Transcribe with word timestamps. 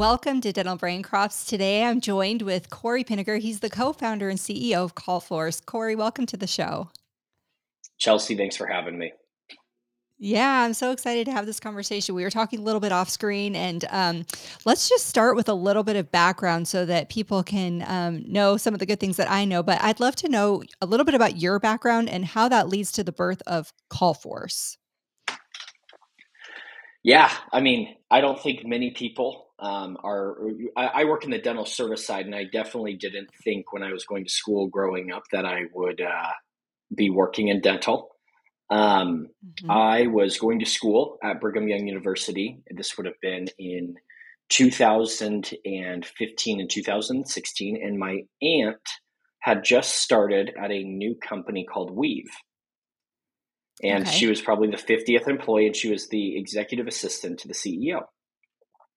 Welcome 0.00 0.40
to 0.40 0.50
Dental 0.50 0.76
Brain 0.76 1.02
Crops. 1.02 1.44
Today 1.44 1.84
I'm 1.84 2.00
joined 2.00 2.40
with 2.40 2.70
Corey 2.70 3.04
Pinegar. 3.04 3.38
He's 3.38 3.60
the 3.60 3.68
co 3.68 3.92
founder 3.92 4.30
and 4.30 4.38
CEO 4.38 4.76
of 4.76 4.94
CallForce. 4.94 5.62
Corey, 5.66 5.94
welcome 5.94 6.24
to 6.24 6.38
the 6.38 6.46
show. 6.46 6.88
Chelsea, 7.98 8.34
thanks 8.34 8.56
for 8.56 8.64
having 8.64 8.96
me. 8.98 9.12
Yeah, 10.18 10.62
I'm 10.62 10.72
so 10.72 10.90
excited 10.90 11.26
to 11.26 11.32
have 11.32 11.44
this 11.44 11.60
conversation. 11.60 12.14
We 12.14 12.22
were 12.22 12.30
talking 12.30 12.60
a 12.60 12.62
little 12.62 12.80
bit 12.80 12.92
off 12.92 13.10
screen, 13.10 13.54
and 13.54 13.84
um, 13.90 14.24
let's 14.64 14.88
just 14.88 15.04
start 15.04 15.36
with 15.36 15.50
a 15.50 15.54
little 15.54 15.82
bit 15.82 15.96
of 15.96 16.10
background 16.10 16.66
so 16.66 16.86
that 16.86 17.10
people 17.10 17.42
can 17.42 17.84
um, 17.86 18.24
know 18.26 18.56
some 18.56 18.72
of 18.72 18.80
the 18.80 18.86
good 18.86 19.00
things 19.00 19.18
that 19.18 19.30
I 19.30 19.44
know. 19.44 19.62
But 19.62 19.82
I'd 19.82 20.00
love 20.00 20.16
to 20.16 20.30
know 20.30 20.62
a 20.80 20.86
little 20.86 21.04
bit 21.04 21.14
about 21.14 21.36
your 21.36 21.58
background 21.58 22.08
and 22.08 22.24
how 22.24 22.48
that 22.48 22.70
leads 22.70 22.90
to 22.92 23.04
the 23.04 23.12
birth 23.12 23.42
of 23.46 23.70
CallForce. 23.92 24.78
Yeah, 27.02 27.30
I 27.52 27.60
mean, 27.60 27.96
I 28.10 28.22
don't 28.22 28.40
think 28.40 28.64
many 28.64 28.92
people 28.92 29.49
um, 29.60 29.96
are. 30.02 30.36
I, 30.76 30.86
I, 30.86 31.04
work 31.04 31.24
in 31.24 31.30
the 31.30 31.38
dental 31.38 31.64
service 31.64 32.06
side, 32.06 32.26
and 32.26 32.34
I 32.34 32.44
definitely 32.44 32.94
didn't 32.94 33.30
think 33.44 33.72
when 33.72 33.82
I 33.82 33.92
was 33.92 34.04
going 34.04 34.24
to 34.24 34.30
school 34.30 34.68
growing 34.68 35.12
up 35.12 35.24
that 35.32 35.44
I 35.44 35.62
would 35.74 36.00
uh, 36.00 36.30
be 36.94 37.10
working 37.10 37.48
in 37.48 37.60
dental. 37.60 38.10
Um, 38.70 39.28
mm-hmm. 39.44 39.70
I 39.70 40.06
was 40.06 40.38
going 40.38 40.60
to 40.60 40.66
school 40.66 41.18
at 41.22 41.40
Brigham 41.40 41.68
Young 41.68 41.86
University. 41.86 42.62
This 42.70 42.96
would 42.96 43.06
have 43.06 43.20
been 43.20 43.48
in 43.58 43.96
2015 44.48 46.60
and 46.60 46.70
2016, 46.70 47.82
and 47.82 47.98
my 47.98 48.20
aunt 48.40 48.88
had 49.40 49.64
just 49.64 49.96
started 49.96 50.52
at 50.58 50.70
a 50.70 50.84
new 50.84 51.16
company 51.16 51.64
called 51.64 51.90
Weave 51.90 52.30
and 53.82 54.06
okay. 54.06 54.16
she 54.16 54.26
was 54.26 54.40
probably 54.40 54.70
the 54.70 54.76
50th 54.76 55.28
employee 55.28 55.66
and 55.66 55.76
she 55.76 55.90
was 55.90 56.08
the 56.08 56.36
executive 56.36 56.86
assistant 56.86 57.40
to 57.40 57.48
the 57.48 57.54
ceo 57.54 58.02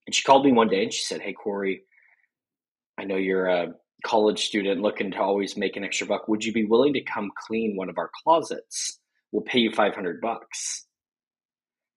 and 0.06 0.16
she 0.16 0.24
called 0.24 0.46
me 0.46 0.52
one 0.52 0.68
day 0.68 0.84
and 0.84 0.94
she 0.94 1.04
said 1.04 1.22
hey 1.22 1.34
corey 1.34 1.84
i 2.98 3.04
know 3.04 3.16
you're 3.16 3.48
a 3.48 3.74
college 4.04 4.46
student 4.46 4.82
looking 4.82 5.12
to 5.12 5.22
always 5.22 5.58
make 5.58 5.76
an 5.76 5.84
extra 5.84 6.06
buck. 6.06 6.28
Would 6.28 6.44
you 6.44 6.54
be 6.54 6.66
willing 6.66 6.94
to 6.94 7.02
come 7.02 7.32
clean 7.48 7.76
one 7.76 7.90
of 7.90 7.98
our 7.98 8.12
closets? 8.24 9.00
We'll 9.32 9.44
pay 9.44 9.60
you 9.60 9.72
500 9.72 10.22
bucks. 10.22 10.86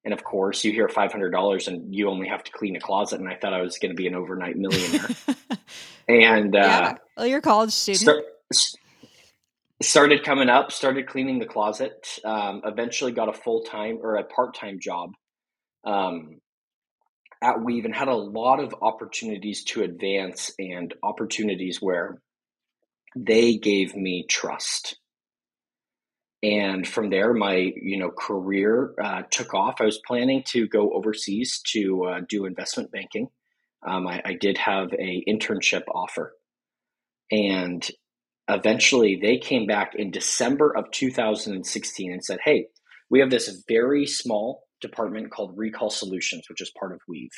And 0.04 0.14
of 0.14 0.22
course 0.22 0.64
you 0.64 0.72
hear 0.72 0.88
$500 0.88 1.68
and 1.68 1.94
you 1.94 2.08
only 2.08 2.28
have 2.28 2.44
to 2.44 2.52
clean 2.52 2.76
a 2.76 2.80
closet 2.80 3.18
and 3.18 3.28
i 3.28 3.34
thought 3.34 3.52
i 3.52 3.60
was 3.60 3.78
going 3.78 3.90
to 3.90 3.96
be 3.96 4.06
an 4.06 4.14
overnight 4.14 4.56
millionaire. 4.56 5.08
And 6.08 6.54
uh, 6.54 6.94
well 7.16 7.26
you're 7.26 7.40
a 7.40 7.42
college 7.42 7.72
student. 7.72 7.98
start, 8.02 8.24
started 9.82 10.22
coming 10.22 10.48
up, 10.48 10.70
started 10.70 11.08
cleaning 11.08 11.40
the 11.40 11.46
closet. 11.46 12.20
Um, 12.24 12.62
eventually 12.64 13.10
got 13.10 13.28
a 13.28 13.32
full 13.32 13.64
time 13.64 13.98
or 14.00 14.14
a 14.14 14.22
part 14.22 14.54
time 14.54 14.78
job 14.80 15.14
um, 15.82 16.38
at 17.42 17.62
Weave 17.62 17.84
and 17.84 17.94
had 17.94 18.08
a 18.08 18.14
lot 18.14 18.60
of 18.60 18.74
opportunities 18.80 19.64
to 19.64 19.82
advance 19.82 20.52
and 20.58 20.94
opportunities 21.02 21.80
where 21.80 22.20
they 23.14 23.56
gave 23.56 23.94
me 23.94 24.26
trust. 24.28 24.98
And 26.42 26.86
from 26.86 27.10
there, 27.10 27.32
my 27.32 27.72
you 27.74 27.98
know 27.98 28.10
career 28.10 28.94
uh, 29.02 29.22
took 29.30 29.54
off. 29.54 29.80
I 29.80 29.84
was 29.84 30.00
planning 30.06 30.42
to 30.48 30.68
go 30.68 30.92
overseas 30.92 31.60
to 31.72 32.04
uh, 32.04 32.20
do 32.28 32.44
investment 32.44 32.92
banking. 32.92 33.28
Um, 33.86 34.06
I, 34.06 34.22
I 34.24 34.34
did 34.34 34.58
have 34.58 34.92
a 34.92 35.24
internship 35.28 35.82
offer, 35.92 36.34
and 37.30 37.88
eventually 38.48 39.18
they 39.20 39.38
came 39.38 39.66
back 39.66 39.94
in 39.96 40.10
December 40.10 40.76
of 40.76 40.90
2016 40.90 42.12
and 42.12 42.24
said, 42.24 42.38
Hey, 42.44 42.66
we 43.10 43.20
have 43.20 43.30
this 43.30 43.62
very 43.68 44.06
small 44.06 44.65
department 44.80 45.30
called 45.30 45.56
Recall 45.56 45.90
Solutions, 45.90 46.44
which 46.48 46.60
is 46.60 46.72
part 46.78 46.92
of 46.92 47.00
Weave. 47.08 47.30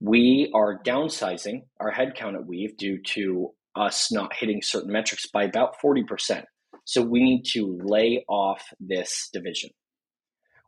We 0.00 0.50
are 0.54 0.82
downsizing 0.82 1.62
our 1.78 1.92
headcount 1.92 2.34
at 2.34 2.46
Weave 2.46 2.76
due 2.76 3.02
to 3.14 3.50
us 3.76 4.10
not 4.10 4.34
hitting 4.34 4.62
certain 4.62 4.92
metrics 4.92 5.26
by 5.26 5.44
about 5.44 5.80
40%. 5.82 6.44
So 6.84 7.02
we 7.02 7.22
need 7.22 7.44
to 7.52 7.78
lay 7.82 8.24
off 8.28 8.64
this 8.80 9.28
division. 9.32 9.70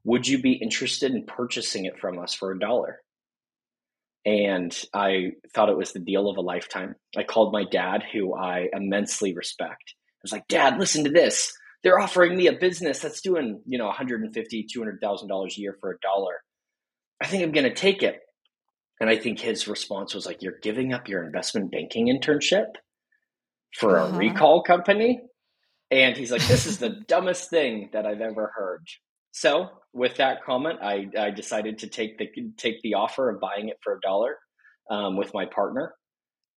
Would 0.04 0.26
you 0.26 0.41
be 0.41 0.52
interested 0.52 1.12
in 1.12 1.25
purchasing 1.25 1.86
it 1.86 1.98
from 1.98 2.19
us 2.19 2.34
for 2.34 2.52
a 2.52 2.58
dollar? 2.58 3.00
and 4.25 4.76
I 4.94 5.32
thought 5.54 5.69
it 5.69 5.76
was 5.76 5.92
the 5.92 5.98
deal 5.98 6.28
of 6.28 6.36
a 6.36 6.42
lifetime. 6.42 6.94
I 7.16 7.25
called 7.25 7.52
my 7.52 7.64
dad, 7.64 8.04
who 8.12 8.34
I 8.34 8.69
immensely 8.72 9.34
respect. 9.34 9.94
I 9.97 10.22
was 10.22 10.32
like, 10.32 10.47
Dad, 10.48 10.78
listen 10.78 11.04
to 11.04 11.10
this. 11.10 11.52
They're 11.82 11.98
offering 11.98 12.37
me 12.37 12.47
a 12.47 12.53
business 12.53 13.00
that's 13.00 13.20
doing, 13.20 13.60
you 13.66 13.78
know, 13.78 13.87
150, 13.87 14.66
$200,000 14.76 15.56
a 15.56 15.60
year 15.60 15.76
for 15.81 15.91
a 15.91 15.98
dollar. 16.00 16.41
I 17.20 17.26
think 17.26 17.43
I'm 17.43 17.53
going 17.53 17.69
to 17.69 17.75
take 17.75 18.03
it. 18.03 18.20
And 19.00 19.10
I 19.10 19.16
think 19.16 19.41
his 19.41 19.66
response 19.66 20.15
was 20.15 20.26
like, 20.26 20.43
You're 20.43 20.59
giving 20.62 20.93
up 20.93 21.09
your 21.09 21.25
investment 21.25 21.72
banking 21.72 22.06
internship 22.06 22.66
for 23.76 23.98
uh-huh. 23.98 24.15
a 24.15 24.19
recall 24.19 24.62
company? 24.62 25.20
And 25.91 26.16
he's 26.16 26.31
like, 26.31 26.47
This 26.47 26.66
is 26.66 26.78
the 26.78 26.91
dumbest 27.09 27.50
thing 27.50 27.91
that 27.93 28.06
I've 28.06 28.20
ever 28.20 28.53
heard. 28.54 28.87
So 29.32 29.70
with 29.93 30.19
that 30.19 30.44
comment, 30.44 30.78
I, 30.82 31.06
I 31.19 31.31
decided 31.31 31.78
to 31.78 31.88
take 31.88 32.19
the 32.19 32.28
take 32.56 32.81
the 32.82 32.94
offer 32.94 33.31
of 33.31 33.41
buying 33.41 33.70
it 33.70 33.78
for 33.82 33.94
a 33.94 34.00
dollar 34.00 34.37
um, 34.91 35.16
with 35.16 35.34
my 35.34 35.47
partner, 35.47 35.94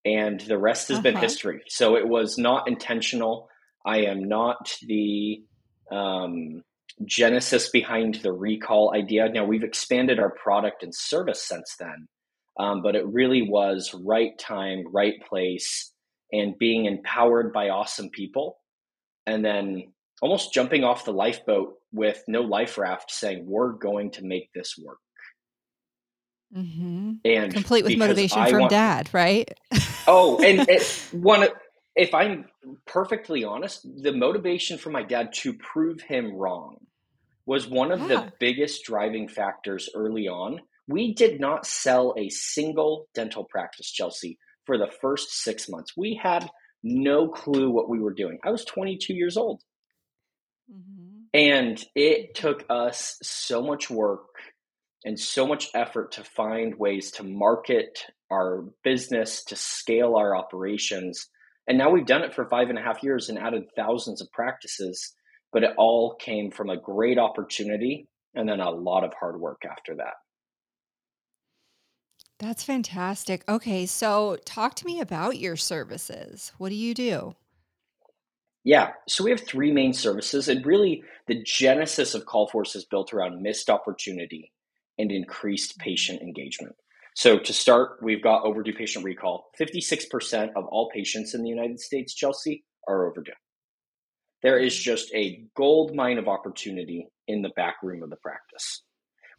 and 0.04 0.40
the 0.40 0.58
rest 0.58 0.90
has 0.90 0.98
uh-huh. 0.98 1.04
been 1.04 1.16
history. 1.16 1.62
So 1.68 1.96
it 1.96 2.08
was 2.08 2.38
not 2.38 2.68
intentional. 2.68 3.48
I 3.86 4.06
am 4.06 4.28
not 4.28 4.76
the 4.82 5.44
um, 5.92 6.64
genesis 7.04 7.70
behind 7.70 8.16
the 8.16 8.34
recall 8.34 8.94
idea. 8.96 9.30
Now 9.30 9.46
we've 9.46 9.64
expanded 9.64 10.20
our 10.20 10.32
product 10.32 10.84
and 10.84 10.94
service 10.94 11.44
since 11.44 11.76
then, 11.80 12.08
um, 12.60 12.82
but 12.82 12.96
it 12.96 13.06
really 13.06 13.44
was 13.44 13.94
right 13.94 14.38
time, 14.40 14.86
right 14.92 15.16
place, 15.28 15.92
and 16.32 16.58
being 16.58 16.86
empowered 16.86 17.54
by 17.54 17.70
awesome 17.70 18.10
people, 18.10 18.58
and 19.26 19.44
then 19.44 19.94
almost 20.22 20.54
jumping 20.54 20.84
off 20.84 21.06
the 21.06 21.14
lifeboat 21.14 21.76
with 21.92 22.24
no 22.28 22.42
life 22.42 22.78
raft 22.78 23.12
saying 23.12 23.46
we're 23.46 23.72
going 23.72 24.12
to 24.12 24.24
make 24.24 24.50
this 24.54 24.76
work 24.82 24.98
mm-hmm. 26.56 27.14
and 27.24 27.54
complete 27.54 27.84
with 27.84 27.98
motivation 27.98 28.40
I 28.40 28.50
from 28.50 28.62
want, 28.62 28.70
dad 28.70 29.10
right 29.14 29.50
oh 30.08 30.40
and 30.44 30.68
one 31.12 31.48
if 31.96 32.14
i'm 32.14 32.46
perfectly 32.86 33.44
honest 33.44 33.88
the 34.02 34.14
motivation 34.14 34.78
for 34.78 34.90
my 34.90 35.04
dad 35.04 35.32
to 35.34 35.54
prove 35.54 36.02
him 36.02 36.36
wrong 36.36 36.78
was 37.46 37.68
one 37.68 37.92
of 37.92 38.02
yeah. 38.02 38.08
the 38.08 38.34
biggest 38.40 38.84
driving 38.84 39.28
factors 39.28 39.90
early 39.96 40.28
on 40.28 40.60
we 40.88 41.14
did 41.14 41.40
not 41.40 41.66
sell 41.66 42.14
a 42.18 42.30
single 42.30 43.08
dental 43.14 43.44
practice 43.44 43.92
chelsea 43.92 44.38
for 44.66 44.78
the 44.78 44.92
first 45.02 45.32
six 45.44 45.70
months 45.70 45.94
we 45.96 46.20
had 46.22 46.50
no 46.84 47.28
clue 47.28 47.70
what 47.70 47.90
we 47.90 48.00
were 48.00 48.14
doing 48.14 48.38
i 48.44 48.52
was 48.52 48.66
22 48.66 49.14
years 49.14 49.38
old 49.38 49.62
Mm-hmm. 50.72 51.22
And 51.34 51.84
it 51.96 52.36
took 52.36 52.66
us 52.70 53.18
so 53.22 53.62
much 53.62 53.90
work 53.90 54.28
and 55.04 55.20
so 55.20 55.46
much 55.46 55.70
effort 55.74 56.14
to 56.14 56.24
find 56.24 56.76
ways 56.80 57.12
to 57.12 57.24
market 57.24 58.00
our 58.32 58.64
business, 58.84 59.44
to 59.46 59.56
scale 59.56 60.16
our 60.16 60.36
operations. 60.36 61.28
And 61.68 61.78
now 61.78 61.90
we've 61.90 62.06
done 62.06 62.24
it 62.24 62.34
for 62.34 62.48
five 62.48 62.70
and 62.70 62.78
a 62.78 62.82
half 62.82 63.04
years 63.04 63.30
and 63.30 63.40
added 63.40 63.66
thousands 63.76 64.22
of 64.22 64.32
practices, 64.32 65.14
but 65.52 65.64
it 65.64 65.72
all 65.78 66.16
came 66.16 66.52
from 66.52 66.70
a 66.70 66.80
great 66.80 67.18
opportunity 67.18 68.08
and 68.36 68.48
then 68.48 68.60
a 68.60 68.70
lot 68.70 69.04
of 69.04 69.14
hard 69.14 69.40
work 69.40 69.64
after 69.70 69.96
that. 69.96 70.14
That's 72.38 72.64
fantastic. 72.64 73.44
Okay, 73.48 73.86
so 73.86 74.38
talk 74.46 74.76
to 74.76 74.86
me 74.86 75.00
about 75.00 75.40
your 75.40 75.56
services. 75.56 76.52
What 76.58 76.70
do 76.70 76.76
you 76.76 76.94
do? 76.94 77.36
Yeah, 78.66 78.94
so 79.08 79.24
we 79.24 79.30
have 79.30 79.42
three 79.42 79.72
main 79.72 79.94
services, 79.94 80.50
and 80.50 80.66
really 80.66 81.04
the 81.28 81.42
genesis 81.44 82.16
of 82.16 82.26
CallForce 82.26 82.76
is 82.76 82.84
built 82.84 83.14
around 83.14 83.42
missed 83.42 83.70
opportunity 83.70 84.52
and 84.98 85.12
increased 85.12 85.74
mm-hmm. 85.74 85.84
patient 85.84 86.22
engagement. 86.22 86.76
So 87.16 87.40
to 87.40 87.54
start, 87.54 88.00
we've 88.02 88.22
got 88.22 88.44
overdue 88.44 88.74
patient 88.74 89.06
recall. 89.06 89.50
56% 89.60 90.50
of 90.56 90.66
all 90.66 90.90
patients 90.94 91.34
in 91.34 91.44
the 91.44 91.50
United 91.50 91.80
States, 91.80 92.14
Chelsea, 92.14 92.64
are 92.88 93.08
overdue. 93.08 93.32
There 94.44 94.60
is 94.60 94.78
just 94.78 95.14
a 95.14 95.44
gold 95.56 95.96
mine 95.96 96.18
of 96.18 96.28
opportunity 96.28 97.08
in 97.28 97.42
the 97.42 97.52
back 97.56 97.78
room 97.82 98.04
of 98.04 98.10
the 98.10 98.18
practice 98.18 98.84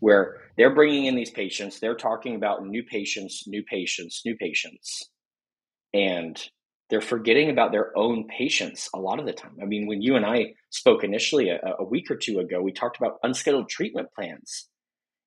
where 0.00 0.40
they're 0.56 0.74
bringing 0.74 1.06
in 1.06 1.14
these 1.14 1.30
patients, 1.30 1.80
they're 1.80 1.94
talking 1.94 2.34
about 2.34 2.66
new 2.66 2.82
patients, 2.82 3.44
new 3.46 3.62
patients, 3.62 4.22
new 4.24 4.36
patients. 4.36 5.10
And 5.94 6.42
they're 6.90 7.00
forgetting 7.00 7.50
about 7.50 7.72
their 7.72 7.96
own 7.96 8.26
patients 8.28 8.88
a 8.94 8.98
lot 8.98 9.18
of 9.18 9.26
the 9.26 9.32
time. 9.32 9.56
I 9.60 9.64
mean, 9.64 9.86
when 9.86 10.02
you 10.02 10.16
and 10.16 10.24
I 10.24 10.54
spoke 10.70 11.02
initially 11.02 11.48
a, 11.48 11.58
a, 11.78 11.84
week 11.84 12.10
or 12.10 12.16
two 12.16 12.38
ago, 12.38 12.62
we 12.62 12.72
talked 12.72 12.96
about 12.98 13.18
unscheduled 13.22 13.68
treatment 13.68 14.08
plans. 14.14 14.68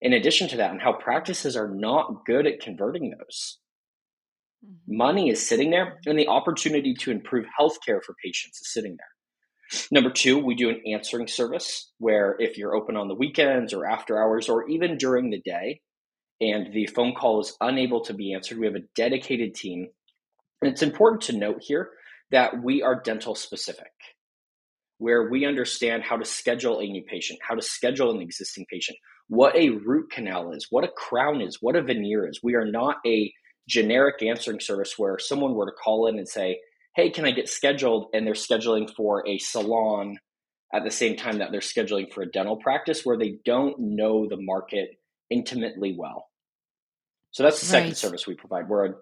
In 0.01 0.13
addition 0.13 0.47
to 0.49 0.57
that, 0.57 0.71
and 0.71 0.81
how 0.81 0.93
practices 0.93 1.57
are 1.57 1.67
not 1.67 2.25
good 2.25 2.47
at 2.47 2.61
converting 2.61 3.11
those. 3.11 3.57
Mm-hmm. 4.65 4.97
Money 4.97 5.29
is 5.29 5.45
sitting 5.45 5.71
there, 5.71 5.99
and 6.05 6.17
the 6.17 6.27
opportunity 6.27 6.93
to 6.95 7.11
improve 7.11 7.45
healthcare 7.59 8.01
for 8.03 8.15
patients 8.23 8.61
is 8.61 8.73
sitting 8.73 8.97
there. 8.97 9.07
Number 9.91 10.09
two, 10.09 10.37
we 10.39 10.55
do 10.55 10.69
an 10.69 10.81
answering 10.87 11.27
service 11.27 11.91
where 11.99 12.35
if 12.39 12.57
you're 12.57 12.75
open 12.75 12.95
on 12.95 13.07
the 13.07 13.15
weekends 13.15 13.73
or 13.73 13.85
after 13.85 14.17
hours 14.17 14.49
or 14.49 14.67
even 14.67 14.97
during 14.97 15.29
the 15.29 15.41
day, 15.41 15.81
and 16.41 16.73
the 16.73 16.87
phone 16.87 17.13
call 17.13 17.41
is 17.41 17.55
unable 17.61 18.01
to 18.05 18.13
be 18.13 18.33
answered, 18.33 18.57
we 18.57 18.65
have 18.65 18.75
a 18.75 18.87
dedicated 18.95 19.53
team. 19.53 19.87
And 20.61 20.71
it's 20.71 20.81
important 20.81 21.23
to 21.23 21.37
note 21.37 21.57
here 21.61 21.89
that 22.31 22.63
we 22.63 22.81
are 22.81 23.01
dental 23.01 23.35
specific, 23.35 23.91
where 24.97 25.29
we 25.29 25.45
understand 25.45 26.03
how 26.03 26.17
to 26.17 26.25
schedule 26.25 26.79
a 26.79 26.85
new 26.85 27.03
patient, 27.03 27.39
how 27.47 27.55
to 27.55 27.61
schedule 27.61 28.11
an 28.11 28.21
existing 28.21 28.65
patient, 28.71 28.97
what 29.29 29.55
a 29.55 29.69
root 29.69 30.11
canal 30.11 30.51
is, 30.51 30.67
what 30.69 30.83
a 30.83 30.89
crown 30.89 31.41
is, 31.41 31.59
what 31.61 31.75
a 31.75 31.83
veneer 31.83 32.27
is. 32.27 32.41
We 32.43 32.55
are 32.55 32.65
not 32.65 32.97
a 33.05 33.31
generic 33.67 34.21
answering 34.23 34.59
service 34.59 34.95
where 34.97 35.19
someone 35.19 35.53
were 35.53 35.67
to 35.67 35.71
call 35.71 36.07
in 36.07 36.17
and 36.17 36.27
say, 36.27 36.59
Hey, 36.95 37.11
can 37.11 37.25
I 37.25 37.31
get 37.31 37.47
scheduled? 37.47 38.07
And 38.13 38.25
they're 38.25 38.33
scheduling 38.33 38.93
for 38.93 39.25
a 39.27 39.37
salon 39.37 40.17
at 40.73 40.83
the 40.83 40.91
same 40.91 41.15
time 41.15 41.37
that 41.37 41.51
they're 41.51 41.61
scheduling 41.61 42.11
for 42.11 42.23
a 42.23 42.29
dental 42.29 42.57
practice 42.57 43.01
where 43.03 43.17
they 43.17 43.35
don't 43.45 43.75
know 43.79 44.27
the 44.27 44.37
market 44.37 44.89
intimately 45.29 45.95
well. 45.97 46.25
So 47.31 47.43
that's 47.43 47.59
the 47.59 47.67
second 47.67 47.89
right. 47.89 47.97
service 47.97 48.25
we 48.25 48.33
provide. 48.33 48.67
We're 48.67 48.87
a 48.87 48.93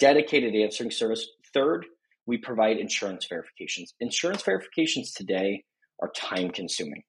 dedicated 0.00 0.54
answering 0.56 0.90
service. 0.90 1.26
Third, 1.54 1.86
we 2.26 2.38
provide 2.38 2.78
insurance 2.78 3.26
verifications. 3.28 3.94
Insurance 4.00 4.42
verifications 4.42 5.12
today 5.12 5.64
are 6.00 6.10
time 6.16 6.50
consuming. 6.50 7.04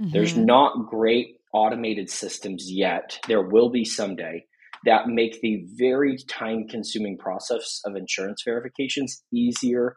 Mm-hmm. 0.00 0.10
There's 0.10 0.36
not 0.36 0.88
great 0.88 1.37
automated 1.52 2.10
systems 2.10 2.70
yet. 2.70 3.18
There 3.28 3.42
will 3.42 3.70
be 3.70 3.84
someday 3.84 4.46
that 4.84 5.08
make 5.08 5.40
the 5.40 5.64
very 5.74 6.16
time 6.28 6.66
consuming 6.68 7.18
process 7.18 7.80
of 7.84 7.96
insurance 7.96 8.42
verifications 8.44 9.22
easier 9.32 9.96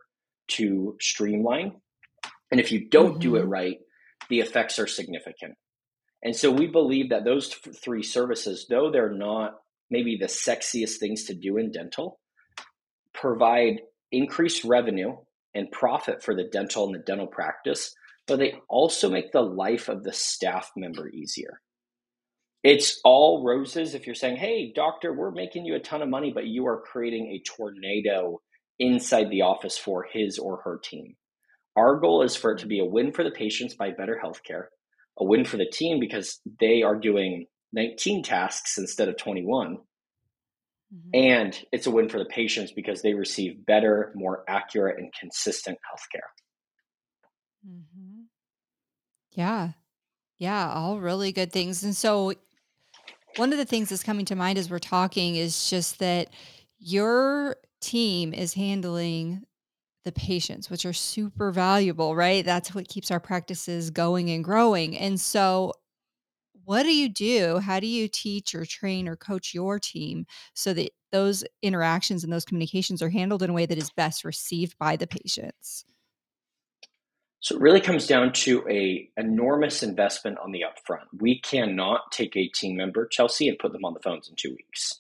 to 0.50 0.98
streamline. 1.00 1.74
And 2.50 2.59
if 2.59 2.71
you 2.71 2.89
don't 2.89 3.12
mm-hmm. 3.12 3.19
do 3.19 3.36
it 3.36 3.42
mm-hmm. 3.42 3.50
right, 3.50 3.77
the 4.30 4.39
effects 4.39 4.80
are 4.80 4.88
significant. 4.88 5.56
And 6.24 6.36
so 6.36 6.51
we 6.51 6.68
believe 6.68 7.09
that 7.09 7.25
those 7.25 7.50
th- 7.50 7.75
three 7.75 8.04
services, 8.04 8.68
though 8.69 8.92
they're 8.92 9.13
not 9.13 9.56
maybe 9.89 10.18
the 10.19 10.27
sexiest 10.27 10.97
things 11.00 11.25
to 11.25 11.33
do 11.33 11.57
in 11.57 11.71
dental, 11.71 12.19
provide 13.13 13.81
increased 14.12 14.63
revenue 14.63 15.15
and 15.54 15.71
profit 15.71 16.24
for 16.24 16.36
the 16.36 16.47
dental 16.51 16.86
and 16.86 16.95
the 16.95 17.00
dental 17.00 17.27
practice, 17.27 17.94
but 18.31 18.39
they 18.39 18.56
also 18.69 19.10
make 19.10 19.33
the 19.33 19.42
life 19.42 19.89
of 19.89 20.06
the 20.06 20.13
staff 20.13 20.72
member 20.78 21.10
easier. 21.10 21.60
It's 22.63 23.01
all 23.04 23.44
roses 23.44 23.94
if 23.94 24.06
you're 24.06 24.16
saying, 24.16 24.38
hey, 24.38 24.72
doctor, 24.74 25.12
we're 25.12 25.31
making 25.31 25.66
you 25.66 25.75
a 25.75 25.81
ton 25.81 26.01
of 26.01 26.07
money, 26.07 26.31
but 26.33 26.48
you 26.48 26.66
are 26.68 26.80
creating 26.80 27.28
a 27.28 27.44
tornado 27.44 28.39
inside 28.80 29.30
the 29.30 29.42
office 29.42 29.78
for 29.78 30.07
his 30.10 30.39
or 30.39 30.62
her 30.63 30.80
team. 30.81 31.16
Our 31.75 32.00
goal 32.00 32.22
is 32.22 32.38
for 32.38 32.54
it 32.54 32.60
to 32.60 32.68
be 32.68 32.80
a 32.80 32.86
win 32.86 33.12
for 33.12 33.25
the 33.25 33.31
patients 33.31 33.75
by 33.75 33.92
better 33.92 34.18
healthcare, 34.24 34.68
a 35.19 35.25
win 35.25 35.44
for 35.44 35.57
the 35.57 35.69
team 35.69 36.00
because 36.00 36.39
they 36.62 36.83
are 36.83 36.95
doing 36.95 37.48
19 37.74 38.24
tasks 38.24 38.78
instead 38.78 39.10
of 39.10 39.18
21. 39.18 39.75
Mm-hmm. 39.75 41.10
And 41.13 41.66
it's 41.74 41.88
a 41.88 41.92
win 41.92 42.07
for 42.07 42.18
the 42.18 42.25
patients 42.25 42.72
because 42.72 43.01
they 43.01 43.13
receive 43.13 43.66
better, 43.66 44.13
more 44.16 44.45
accurate, 44.48 45.00
and 45.00 45.12
consistent 45.19 45.78
healthcare. 45.78 46.30
Mm-hmm. 47.68 47.90
Yeah. 49.31 49.72
Yeah. 50.38 50.72
All 50.74 51.00
really 51.00 51.31
good 51.31 51.51
things. 51.54 51.83
And 51.83 51.95
so, 51.95 52.33
one 53.36 53.51
of 53.51 53.57
the 53.57 53.66
things 53.66 53.89
that's 53.89 54.04
coming 54.04 54.25
to 54.25 54.36
mind 54.36 54.57
as 54.57 54.69
we're 54.69 54.80
talking 54.80 55.36
is 55.36 55.69
just 55.69 56.00
that 56.00 56.30
your 56.80 57.56
team 57.80 58.33
is 58.33 58.54
handling 58.54 59.44
the 60.06 60.12
patients, 60.12 60.69
which 60.69 60.86
are 60.86 60.94
super 60.94 61.51
valuable, 61.51 62.16
right? 62.16 62.45
That's 62.45 62.75
what 62.75 62.88
keeps 62.89 63.12
our 63.12 63.19
practices 63.19 63.89
going 63.92 64.31
and 64.31 64.44
growing. 64.44 64.98
And 64.98 65.19
so, 65.19 65.74
what 66.66 66.83
do 66.83 66.95
you 66.95 67.10
do? 67.10 67.60
How 67.60 67.80
do 67.80 67.88
you 67.88 68.07
teach 68.07 68.56
or 68.56 68.66
train 68.66 69.07
or 69.07 69.16
coach 69.16 69.54
your 69.54 69.80
team 69.80 70.25
so 70.54 70.74
that 70.74 70.92
those 71.12 71.44
interactions 71.62 72.24
and 72.24 72.31
those 72.33 72.45
communications 72.45 73.01
are 73.01 73.10
handled 73.10 73.44
in 73.44 73.50
a 73.50 73.54
way 73.54 73.66
that 73.66 73.78
is 73.78 73.92
best 73.92 74.24
received 74.25 74.78
by 74.80 74.95
the 74.98 75.07
patients? 75.07 75.86
So 77.41 77.55
it 77.55 77.61
really 77.61 77.81
comes 77.81 78.05
down 78.05 78.33
to 78.33 78.63
a 78.69 79.09
enormous 79.17 79.81
investment 79.81 80.38
on 80.38 80.51
the 80.51 80.61
upfront. 80.61 81.05
We 81.19 81.41
cannot 81.41 82.11
take 82.11 82.38
a 82.38 82.47
team 82.47 82.77
member, 82.77 83.07
Chelsea, 83.07 83.49
and 83.49 83.57
put 83.57 83.73
them 83.73 83.83
on 83.83 83.95
the 83.95 83.99
phones 83.99 84.29
in 84.29 84.35
two 84.35 84.51
weeks. 84.51 84.99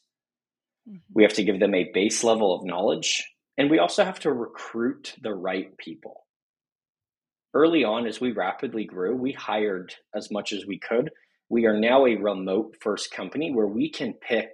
Mm-hmm. 0.89 0.97
We 1.13 1.21
have 1.21 1.33
to 1.33 1.43
give 1.43 1.59
them 1.59 1.75
a 1.75 1.91
base 1.93 2.23
level 2.23 2.55
of 2.55 2.65
knowledge, 2.65 3.31
and 3.59 3.69
we 3.69 3.77
also 3.77 4.03
have 4.03 4.19
to 4.21 4.33
recruit 4.33 5.15
the 5.21 5.35
right 5.35 5.77
people. 5.77 6.25
Early 7.53 7.83
on, 7.83 8.07
as 8.07 8.19
we 8.19 8.31
rapidly 8.31 8.85
grew, 8.85 9.15
we 9.15 9.33
hired 9.33 9.93
as 10.15 10.31
much 10.31 10.51
as 10.51 10.65
we 10.65 10.79
could. 10.79 11.11
We 11.47 11.67
are 11.67 11.79
now 11.79 12.07
a 12.07 12.15
remote 12.15 12.75
first 12.81 13.11
company 13.11 13.53
where 13.53 13.67
we 13.67 13.87
can 13.87 14.13
pick 14.13 14.49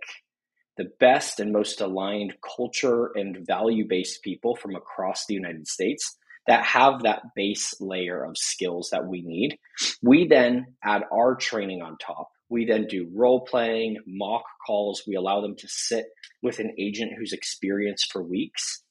the 0.75 0.92
best 1.00 1.40
and 1.40 1.54
most 1.54 1.80
aligned 1.80 2.36
culture 2.42 3.12
and 3.16 3.48
value 3.48 3.88
based 3.88 4.24
people 4.24 4.57
from 4.57 4.75
across 4.75 5.25
the 5.25 5.36
United 5.36 5.68
States 5.69 6.18
that 6.48 6.64
have 6.64 7.04
that 7.04 7.22
base 7.36 7.74
layer 7.80 8.24
of 8.24 8.38
skills 8.38 8.90
that 8.92 9.06
we 9.06 9.22
need. 9.22 9.58
We 10.02 10.28
then 10.28 10.76
add 10.84 11.04
our 11.12 11.36
training 11.36 11.82
on 11.82 11.98
top. 11.98 12.30
We 12.50 12.66
then 12.66 12.88
do 12.88 13.10
role 13.14 13.42
playing, 13.42 13.98
mock 14.08 14.44
calls. 14.66 15.04
We 15.06 15.16
allow 15.16 15.42
them 15.42 15.56
to 15.58 15.68
sit 15.68 16.06
with 16.42 16.60
an 16.60 16.74
agent 16.80 17.12
who's 17.18 17.34
experienced 17.34 18.12
for 18.12 18.24
weeks. 18.24 18.84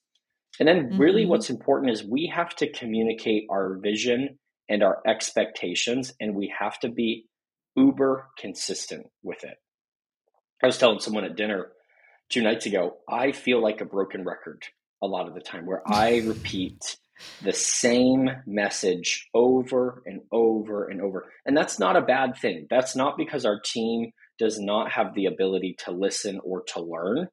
And 0.61 0.69
then, 0.69 0.91
mm-hmm. 0.91 0.99
really, 0.99 1.27
what's 1.27 1.51
important 1.51 1.93
is 1.93 2.05
we 2.05 2.33
have 2.35 2.55
to 2.57 2.71
communicate 2.71 3.47
our 3.51 3.79
vision 3.83 4.39
and 4.69 4.83
our 4.83 5.01
expectations, 5.07 6.13
and 6.21 6.35
we 6.35 6.53
have 6.59 6.79
to 6.81 6.89
be 6.89 7.27
uber 7.77 8.29
consistent 8.39 9.07
with 9.23 9.45
it. 9.45 9.57
I 10.63 10.67
was 10.67 10.79
telling 10.79 10.99
someone 10.99 11.25
at 11.25 11.37
dinner 11.37 11.69
two 12.31 12.43
nights 12.43 12.67
ago, 12.67 12.97
I 13.09 13.33
feel 13.33 13.63
like 13.63 13.81
a 13.81 13.85
broken 13.85 14.25
record 14.25 14.65
a 15.03 15.07
lot 15.07 15.29
of 15.29 15.35
the 15.35 15.41
time 15.41 15.67
where 15.67 15.83
I 15.87 16.19
repeat 16.25 16.97
the 17.43 17.53
same 17.53 18.31
message 18.47 19.29
over 19.35 20.03
and 20.07 20.21
over 20.33 20.89
and 20.89 21.01
over. 21.01 21.27
And 21.45 21.57
that's 21.57 21.79
not 21.79 21.97
a 21.97 22.03
bad 22.03 22.37
thing. 22.37 22.67
That's 22.69 22.95
not 22.95 23.17
because 23.17 23.45
our 23.45 23.61
team 23.61 24.11
does 24.39 24.59
not 24.59 24.93
have 24.93 25.15
the 25.15 25.27
ability 25.27 25.77
to 25.85 25.93
listen 25.93 26.41
or 26.45 26.63
to 26.75 26.83
learn. 26.83 27.29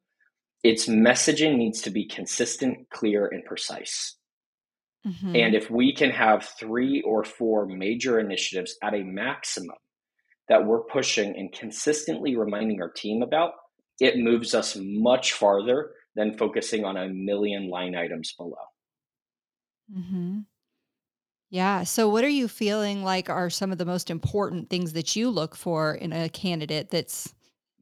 Its 0.62 0.86
messaging 0.86 1.56
needs 1.56 1.82
to 1.82 1.90
be 1.90 2.06
consistent, 2.06 2.88
clear, 2.90 3.26
and 3.26 3.44
precise. 3.44 4.16
Mm-hmm. 5.06 5.36
And 5.36 5.54
if 5.54 5.70
we 5.70 5.94
can 5.94 6.10
have 6.10 6.48
three 6.58 7.02
or 7.02 7.24
four 7.24 7.66
major 7.66 8.18
initiatives 8.18 8.76
at 8.82 8.94
a 8.94 9.02
maximum 9.02 9.76
that 10.48 10.64
we're 10.64 10.84
pushing 10.84 11.36
and 11.36 11.52
consistently 11.52 12.36
reminding 12.36 12.80
our 12.80 12.90
team 12.90 13.22
about, 13.22 13.52
it 14.00 14.16
moves 14.16 14.54
us 14.54 14.78
much 14.80 15.34
farther 15.34 15.90
than 16.16 16.38
focusing 16.38 16.84
on 16.84 16.96
a 16.96 17.08
million 17.08 17.68
line 17.68 17.94
items 17.94 18.32
below. 18.36 18.56
Mm-hmm. 19.92 20.40
Yeah. 21.50 21.84
So, 21.84 22.08
what 22.08 22.24
are 22.24 22.28
you 22.28 22.48
feeling 22.48 23.04
like 23.04 23.30
are 23.30 23.50
some 23.50 23.70
of 23.70 23.78
the 23.78 23.84
most 23.84 24.10
important 24.10 24.70
things 24.70 24.92
that 24.94 25.14
you 25.14 25.30
look 25.30 25.54
for 25.54 25.94
in 25.94 26.12
a 26.12 26.28
candidate 26.28 26.90
that's 26.90 27.32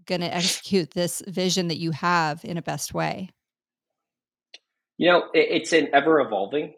going 0.07 0.21
to 0.21 0.35
execute 0.35 0.91
this 0.91 1.23
vision 1.27 1.69
that 1.69 1.79
you 1.79 1.91
have 1.93 2.45
in 2.45 2.57
a 2.57 2.63
best 2.63 2.93
way? 2.93 3.31
You 4.99 5.11
know, 5.11 5.25
it's 5.33 5.73
an 5.73 5.89
ever 5.93 6.21
evolving 6.21 6.75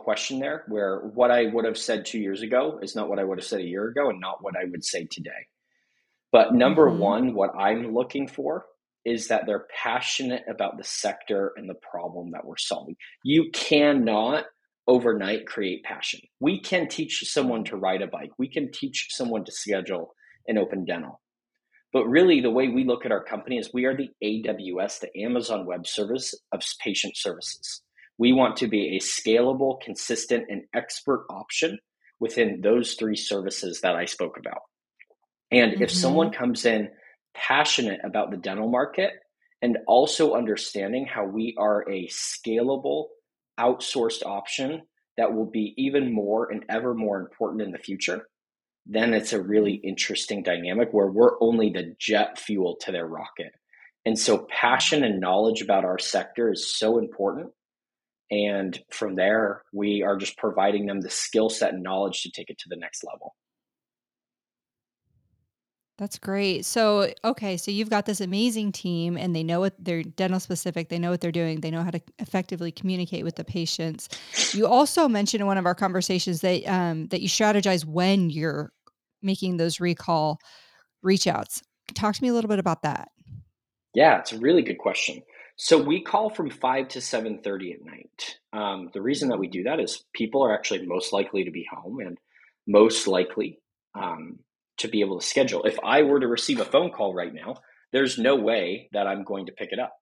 question 0.00 0.40
there 0.40 0.64
where 0.68 1.00
what 1.00 1.30
I 1.30 1.46
would 1.46 1.64
have 1.64 1.78
said 1.78 2.04
two 2.04 2.18
years 2.18 2.42
ago 2.42 2.78
is 2.82 2.94
not 2.94 3.08
what 3.08 3.18
I 3.18 3.24
would 3.24 3.38
have 3.38 3.46
said 3.46 3.60
a 3.60 3.66
year 3.66 3.88
ago 3.88 4.10
and 4.10 4.20
not 4.20 4.42
what 4.42 4.54
I 4.56 4.64
would 4.64 4.84
say 4.84 5.04
today. 5.04 5.46
But 6.32 6.54
number 6.54 6.88
mm-hmm. 6.88 6.98
one, 6.98 7.34
what 7.34 7.54
I'm 7.56 7.94
looking 7.94 8.28
for 8.28 8.66
is 9.04 9.28
that 9.28 9.46
they're 9.46 9.66
passionate 9.82 10.42
about 10.48 10.76
the 10.76 10.84
sector 10.84 11.52
and 11.56 11.68
the 11.68 11.74
problem 11.74 12.32
that 12.32 12.44
we're 12.44 12.56
solving. 12.56 12.96
You 13.24 13.50
cannot 13.52 14.44
overnight 14.86 15.46
create 15.46 15.84
passion. 15.84 16.20
We 16.40 16.60
can 16.60 16.88
teach 16.88 17.22
someone 17.30 17.64
to 17.64 17.76
ride 17.76 18.02
a 18.02 18.06
bike, 18.06 18.30
we 18.38 18.48
can 18.48 18.70
teach 18.72 19.08
someone 19.10 19.44
to 19.44 19.52
schedule 19.52 20.14
an 20.46 20.58
open 20.58 20.84
dental. 20.84 21.20
But 21.92 22.06
really, 22.06 22.40
the 22.40 22.50
way 22.50 22.68
we 22.68 22.84
look 22.84 23.06
at 23.06 23.12
our 23.12 23.24
company 23.24 23.56
is 23.56 23.70
we 23.72 23.86
are 23.86 23.96
the 23.96 24.10
AWS, 24.22 25.00
the 25.00 25.22
Amazon 25.22 25.64
Web 25.64 25.86
Service 25.86 26.34
of 26.52 26.62
patient 26.82 27.16
services. 27.16 27.82
We 28.18 28.32
want 28.32 28.56
to 28.58 28.66
be 28.66 28.96
a 28.96 29.00
scalable, 29.00 29.80
consistent, 29.80 30.46
and 30.50 30.62
expert 30.74 31.24
option 31.30 31.78
within 32.20 32.60
those 32.62 32.94
three 32.94 33.16
services 33.16 33.80
that 33.82 33.94
I 33.94 34.04
spoke 34.04 34.36
about. 34.38 34.62
And 35.50 35.72
mm-hmm. 35.72 35.82
if 35.82 35.90
someone 35.90 36.30
comes 36.30 36.66
in 36.66 36.90
passionate 37.46 38.00
about 38.04 38.30
the 38.30 38.36
dental 38.36 38.68
market 38.68 39.12
and 39.62 39.78
also 39.86 40.34
understanding 40.34 41.06
how 41.06 41.24
we 41.24 41.54
are 41.58 41.88
a 41.90 42.08
scalable, 42.08 43.06
outsourced 43.58 44.24
option 44.24 44.82
that 45.16 45.34
will 45.34 45.50
be 45.50 45.74
even 45.76 46.12
more 46.12 46.50
and 46.50 46.64
ever 46.68 46.94
more 46.94 47.20
important 47.20 47.62
in 47.62 47.72
the 47.72 47.78
future, 47.78 48.28
then 48.86 49.12
it's 49.12 49.32
a 49.32 49.42
really 49.42 49.74
mm-hmm. 49.74 49.88
interesting 49.88 50.42
dynamic 50.42 50.88
where 50.92 51.10
we're 51.10 51.40
only 51.40 51.70
the 51.70 51.94
jet 51.98 52.38
fuel 52.38 52.76
to 52.80 52.92
their 52.92 53.06
rocket. 53.06 53.52
And 54.06 54.18
so, 54.18 54.46
passion 54.48 55.04
and 55.04 55.20
knowledge 55.20 55.60
about 55.60 55.84
our 55.84 55.98
sector 55.98 56.50
is 56.50 56.74
so 56.74 56.98
important. 56.98 57.50
And 58.30 58.78
from 58.90 59.16
there, 59.16 59.62
we 59.72 60.02
are 60.02 60.16
just 60.16 60.38
providing 60.38 60.86
them 60.86 61.00
the 61.00 61.10
skill 61.10 61.50
set 61.50 61.74
and 61.74 61.82
knowledge 61.82 62.22
to 62.22 62.30
take 62.30 62.48
it 62.48 62.58
to 62.58 62.68
the 62.68 62.76
next 62.76 63.04
level. 63.04 63.34
That's 65.98 66.16
great. 66.16 66.64
So, 66.64 67.12
okay, 67.24 67.56
so 67.56 67.72
you've 67.72 67.90
got 67.90 68.06
this 68.06 68.20
amazing 68.20 68.70
team 68.70 69.16
and 69.16 69.34
they 69.34 69.42
know 69.42 69.58
what 69.58 69.74
they're 69.80 70.04
dental 70.04 70.38
specific, 70.38 70.88
they 70.88 70.98
know 70.98 71.10
what 71.10 71.20
they're 71.20 71.32
doing, 71.32 71.60
they 71.60 71.72
know 71.72 71.82
how 71.82 71.90
to 71.90 72.00
effectively 72.20 72.70
communicate 72.70 73.24
with 73.24 73.34
the 73.34 73.42
patients. 73.42 74.08
You 74.54 74.68
also 74.68 75.08
mentioned 75.08 75.40
in 75.40 75.48
one 75.48 75.58
of 75.58 75.66
our 75.66 75.74
conversations 75.74 76.40
that 76.42 76.64
um, 76.68 77.08
that 77.08 77.20
you 77.20 77.28
strategize 77.28 77.84
when 77.84 78.30
you're 78.30 78.72
making 79.22 79.56
those 79.56 79.80
recall 79.80 80.38
reach 81.02 81.26
outs. 81.26 81.62
Talk 81.94 82.14
to 82.14 82.22
me 82.22 82.28
a 82.28 82.32
little 82.32 82.48
bit 82.48 82.60
about 82.60 82.82
that. 82.82 83.10
Yeah, 83.92 84.20
it's 84.20 84.32
a 84.32 84.38
really 84.38 84.62
good 84.62 84.78
question. 84.78 85.22
So 85.56 85.82
we 85.82 86.00
call 86.00 86.30
from 86.30 86.48
five 86.48 86.86
to 86.88 87.00
seven 87.00 87.40
thirty 87.42 87.72
at 87.72 87.84
night. 87.84 88.38
Um, 88.52 88.90
the 88.94 89.02
reason 89.02 89.30
that 89.30 89.40
we 89.40 89.48
do 89.48 89.64
that 89.64 89.80
is 89.80 90.04
people 90.12 90.44
are 90.44 90.54
actually 90.54 90.86
most 90.86 91.12
likely 91.12 91.42
to 91.42 91.50
be 91.50 91.66
home 91.68 91.98
and 91.98 92.18
most 92.68 93.08
likely 93.08 93.58
um, 93.96 94.38
to 94.78 94.88
be 94.88 95.00
able 95.00 95.18
to 95.18 95.26
schedule. 95.26 95.64
If 95.64 95.78
I 95.84 96.02
were 96.02 96.20
to 96.20 96.26
receive 96.26 96.60
a 96.60 96.64
phone 96.64 96.90
call 96.90 97.14
right 97.14 97.32
now, 97.32 97.56
there's 97.92 98.18
no 98.18 98.36
way 98.36 98.88
that 98.92 99.06
I'm 99.06 99.24
going 99.24 99.46
to 99.46 99.52
pick 99.52 99.70
it 99.72 99.78
up. 99.78 99.94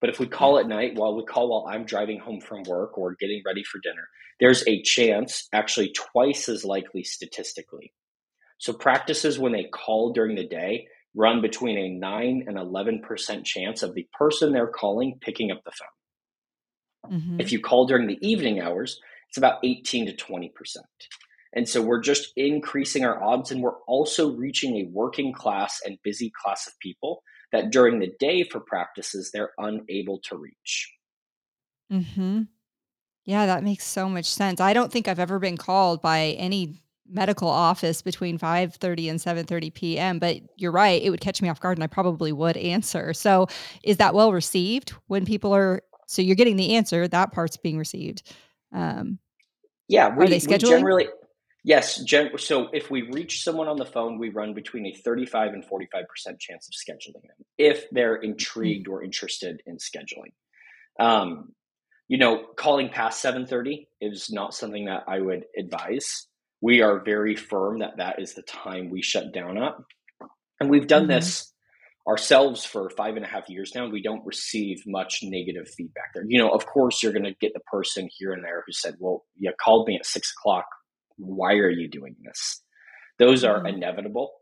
But 0.00 0.10
if 0.10 0.18
we 0.18 0.26
call 0.26 0.58
at 0.58 0.66
night 0.66 0.96
while 0.96 1.14
we 1.16 1.24
call 1.24 1.48
while 1.48 1.72
I'm 1.72 1.84
driving 1.84 2.18
home 2.18 2.40
from 2.40 2.64
work 2.64 2.98
or 2.98 3.16
getting 3.20 3.42
ready 3.46 3.62
for 3.62 3.78
dinner, 3.82 4.08
there's 4.40 4.66
a 4.66 4.82
chance, 4.82 5.48
actually 5.52 5.92
twice 5.92 6.48
as 6.48 6.64
likely 6.64 7.04
statistically. 7.04 7.92
So 8.58 8.72
practices 8.72 9.38
when 9.38 9.52
they 9.52 9.64
call 9.72 10.12
during 10.12 10.36
the 10.36 10.46
day 10.46 10.88
run 11.14 11.40
between 11.42 11.78
a 11.78 11.88
9 11.88 12.44
and 12.46 12.56
11% 12.56 13.44
chance 13.44 13.82
of 13.82 13.94
the 13.94 14.08
person 14.18 14.52
they're 14.52 14.66
calling 14.66 15.18
picking 15.20 15.50
up 15.50 15.62
the 15.64 15.72
phone. 15.72 17.12
Mm-hmm. 17.12 17.40
If 17.40 17.52
you 17.52 17.60
call 17.60 17.86
during 17.86 18.06
the 18.06 18.18
evening 18.26 18.60
hours, 18.60 18.98
it's 19.28 19.38
about 19.38 19.58
18 19.64 20.06
to 20.06 20.12
20%. 20.12 20.50
And 21.54 21.68
so 21.68 21.82
we're 21.82 22.00
just 22.00 22.32
increasing 22.36 23.04
our 23.04 23.22
odds 23.22 23.50
and 23.50 23.62
we're 23.62 23.78
also 23.86 24.32
reaching 24.32 24.76
a 24.76 24.88
working 24.90 25.32
class 25.32 25.80
and 25.84 25.98
busy 26.02 26.32
class 26.42 26.66
of 26.66 26.72
people 26.80 27.22
that 27.52 27.70
during 27.70 27.98
the 27.98 28.12
day 28.18 28.44
for 28.44 28.60
practices 28.60 29.30
they're 29.32 29.52
unable 29.58 30.18
to 30.20 30.36
reach. 30.36 30.90
Mhm. 31.90 32.48
Yeah, 33.24 33.46
that 33.46 33.62
makes 33.62 33.84
so 33.84 34.08
much 34.08 34.26
sense. 34.26 34.60
I 34.60 34.72
don't 34.72 34.90
think 34.90 35.08
I've 35.08 35.18
ever 35.20 35.38
been 35.38 35.56
called 35.56 36.02
by 36.02 36.36
any 36.38 36.82
medical 37.08 37.48
office 37.48 38.02
between 38.02 38.38
5:30 38.38 39.08
and 39.10 39.20
7:30 39.20 39.70
p.m., 39.70 40.18
but 40.18 40.38
you're 40.56 40.72
right, 40.72 41.02
it 41.02 41.10
would 41.10 41.20
catch 41.20 41.42
me 41.42 41.48
off 41.48 41.60
guard 41.60 41.76
and 41.76 41.84
I 41.84 41.88
probably 41.88 42.32
would 42.32 42.56
answer. 42.56 43.12
So, 43.12 43.46
is 43.84 43.98
that 43.98 44.14
well 44.14 44.32
received 44.32 44.90
when 45.08 45.24
people 45.26 45.54
are 45.54 45.82
so 46.06 46.20
you're 46.22 46.36
getting 46.36 46.56
the 46.56 46.74
answer, 46.74 47.06
that 47.08 47.32
part's 47.32 47.56
being 47.56 47.78
received. 47.78 48.32
Um, 48.72 49.18
yeah, 49.88 50.14
we, 50.14 50.24
are 50.24 50.28
they 50.28 50.38
scheduling? 50.38 50.50
We 50.50 50.58
generally 50.58 51.08
Yes. 51.64 52.02
Gen- 52.02 52.36
so 52.38 52.68
if 52.72 52.90
we 52.90 53.02
reach 53.02 53.44
someone 53.44 53.68
on 53.68 53.76
the 53.76 53.86
phone, 53.86 54.18
we 54.18 54.30
run 54.30 54.52
between 54.52 54.86
a 54.86 54.92
35 54.92 55.52
and 55.52 55.64
45% 55.64 56.38
chance 56.40 56.68
of 56.68 56.74
scheduling 56.74 57.22
them 57.22 57.46
if 57.56 57.88
they're 57.90 58.16
intrigued 58.16 58.88
or 58.88 59.04
interested 59.04 59.62
in 59.66 59.76
scheduling. 59.76 60.32
Um, 60.98 61.52
you 62.08 62.18
know, 62.18 62.44
calling 62.56 62.88
past 62.88 63.22
7:30 63.24 63.86
is 64.00 64.30
not 64.30 64.54
something 64.54 64.86
that 64.86 65.04
I 65.06 65.20
would 65.20 65.44
advise. 65.56 66.26
We 66.60 66.82
are 66.82 67.02
very 67.02 67.36
firm 67.36 67.78
that 67.78 67.96
that 67.96 68.20
is 68.20 68.34
the 68.34 68.42
time 68.42 68.90
we 68.90 69.02
shut 69.02 69.32
down 69.32 69.56
at, 69.56 69.74
and 70.60 70.68
we've 70.68 70.86
done 70.86 71.04
mm-hmm. 71.04 71.12
this 71.12 71.52
ourselves 72.06 72.64
for 72.64 72.90
five 72.90 73.16
and 73.16 73.24
a 73.24 73.28
half 73.28 73.48
years 73.48 73.72
now. 73.74 73.88
We 73.88 74.02
don't 74.02 74.26
receive 74.26 74.82
much 74.86 75.20
negative 75.22 75.68
feedback 75.68 76.12
there. 76.14 76.24
You 76.26 76.38
know, 76.38 76.50
of 76.50 76.66
course, 76.66 77.02
you're 77.02 77.12
going 77.12 77.24
to 77.24 77.34
get 77.40 77.54
the 77.54 77.60
person 77.60 78.08
here 78.12 78.32
and 78.32 78.44
there 78.44 78.62
who 78.66 78.72
said, 78.72 78.96
"Well, 78.98 79.24
you 79.38 79.52
called 79.58 79.86
me 79.88 79.96
at 79.96 80.04
six 80.04 80.34
o'clock 80.36 80.66
why 81.16 81.54
are 81.54 81.70
you 81.70 81.88
doing 81.88 82.16
this? 82.24 82.62
Those 83.18 83.44
are 83.44 83.58
mm-hmm. 83.58 83.76
inevitable. 83.76 84.32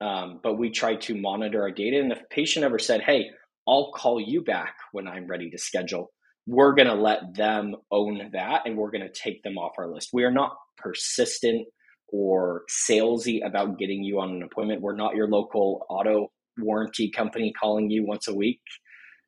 Um, 0.00 0.40
but 0.42 0.58
we 0.58 0.70
try 0.70 0.96
to 0.96 1.20
monitor 1.20 1.62
our 1.62 1.70
data. 1.70 1.98
And 1.98 2.10
if 2.10 2.20
a 2.20 2.34
patient 2.34 2.64
ever 2.64 2.78
said, 2.78 3.02
hey, 3.02 3.30
I'll 3.68 3.92
call 3.92 4.20
you 4.20 4.42
back 4.42 4.74
when 4.92 5.06
I'm 5.06 5.26
ready 5.26 5.50
to 5.50 5.58
schedule, 5.58 6.10
we're 6.46 6.74
going 6.74 6.88
to 6.88 6.94
let 6.94 7.34
them 7.34 7.76
own 7.90 8.30
that 8.32 8.62
and 8.64 8.76
we're 8.76 8.90
going 8.90 9.06
to 9.06 9.12
take 9.12 9.42
them 9.42 9.58
off 9.58 9.72
our 9.78 9.92
list. 9.92 10.10
We 10.12 10.24
are 10.24 10.30
not 10.30 10.56
persistent 10.78 11.68
or 12.08 12.62
salesy 12.70 13.46
about 13.46 13.78
getting 13.78 14.02
you 14.02 14.20
on 14.20 14.30
an 14.30 14.42
appointment. 14.42 14.80
We're 14.80 14.96
not 14.96 15.14
your 15.14 15.28
local 15.28 15.86
auto 15.90 16.32
warranty 16.58 17.10
company 17.10 17.52
calling 17.52 17.90
you 17.90 18.06
once 18.06 18.26
a 18.26 18.34
week. 18.34 18.60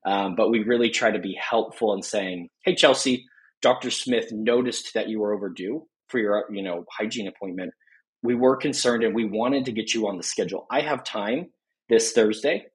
Um, 0.04 0.34
but 0.34 0.50
we 0.50 0.64
really 0.64 0.90
try 0.90 1.10
to 1.10 1.18
be 1.18 1.38
helpful 1.40 1.94
in 1.94 2.02
saying, 2.02 2.48
hey, 2.64 2.74
Chelsea, 2.74 3.26
Dr. 3.60 3.90
Smith 3.90 4.32
noticed 4.32 4.94
that 4.94 5.08
you 5.08 5.20
were 5.20 5.32
overdue 5.32 5.86
for 6.12 6.18
your 6.18 6.44
you 6.52 6.62
know 6.62 6.84
hygiene 6.90 7.26
appointment 7.26 7.72
we 8.22 8.34
were 8.34 8.54
concerned 8.56 9.02
and 9.02 9.14
we 9.14 9.24
wanted 9.24 9.64
to 9.64 9.72
get 9.72 9.94
you 9.94 10.06
on 10.06 10.18
the 10.18 10.22
schedule 10.22 10.66
i 10.70 10.80
have 10.80 11.02
time 11.02 11.50
this 11.88 12.12
thursday 12.12 12.66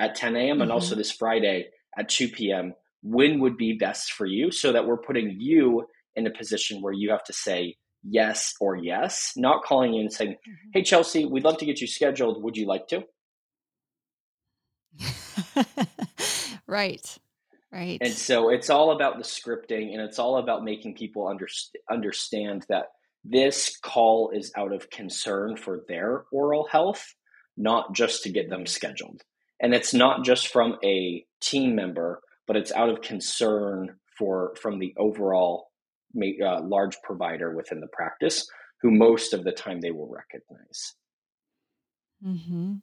at 0.00 0.16
10 0.16 0.36
a.m 0.36 0.54
mm-hmm. 0.54 0.62
and 0.62 0.72
also 0.72 0.90
mm-hmm. 0.90 0.98
this 0.98 1.12
friday 1.12 1.68
at 1.96 2.08
2 2.08 2.28
p.m 2.28 2.74
when 3.02 3.38
would 3.38 3.56
be 3.56 3.72
best 3.72 4.12
for 4.12 4.26
you 4.26 4.50
so 4.50 4.72
that 4.72 4.86
we're 4.86 4.98
putting 4.98 5.36
you 5.38 5.86
in 6.16 6.26
a 6.26 6.30
position 6.30 6.82
where 6.82 6.92
you 6.92 7.10
have 7.10 7.24
to 7.24 7.32
say 7.32 7.76
yes 8.02 8.54
or 8.60 8.76
yes 8.76 9.32
not 9.36 9.62
calling 9.62 9.94
you 9.94 10.00
and 10.00 10.12
saying 10.12 10.32
mm-hmm. 10.32 10.70
hey 10.74 10.82
chelsea 10.82 11.24
we'd 11.24 11.44
love 11.44 11.58
to 11.58 11.64
get 11.64 11.80
you 11.80 11.86
scheduled 11.86 12.42
would 12.42 12.56
you 12.56 12.66
like 12.66 12.88
to 12.88 13.04
right 16.66 17.18
Right. 17.72 17.98
And 18.00 18.12
so 18.12 18.48
it's 18.50 18.68
all 18.68 18.90
about 18.90 19.18
the 19.18 19.24
scripting 19.24 19.92
and 19.92 20.00
it's 20.00 20.18
all 20.18 20.38
about 20.38 20.64
making 20.64 20.96
people 20.96 21.28
under, 21.28 21.46
understand 21.90 22.66
that 22.68 22.86
this 23.24 23.76
call 23.82 24.30
is 24.34 24.50
out 24.56 24.72
of 24.72 24.90
concern 24.90 25.56
for 25.56 25.84
their 25.86 26.24
oral 26.32 26.66
health, 26.66 27.14
not 27.56 27.94
just 27.94 28.24
to 28.24 28.30
get 28.30 28.50
them 28.50 28.66
scheduled. 28.66 29.22
And 29.60 29.74
it's 29.74 29.94
not 29.94 30.24
just 30.24 30.48
from 30.48 30.78
a 30.82 31.24
team 31.40 31.76
member, 31.76 32.20
but 32.46 32.56
it's 32.56 32.72
out 32.72 32.88
of 32.88 33.02
concern 33.02 33.96
for 34.18 34.54
from 34.60 34.78
the 34.78 34.94
overall 34.98 35.68
uh, 36.16 36.60
large 36.62 36.96
provider 37.04 37.54
within 37.54 37.80
the 37.80 37.88
practice, 37.92 38.48
who 38.80 38.90
most 38.90 39.32
of 39.32 39.44
the 39.44 39.52
time 39.52 39.80
they 39.80 39.92
will 39.92 40.08
recognize. 40.08 40.94
Hmm. 42.22 42.76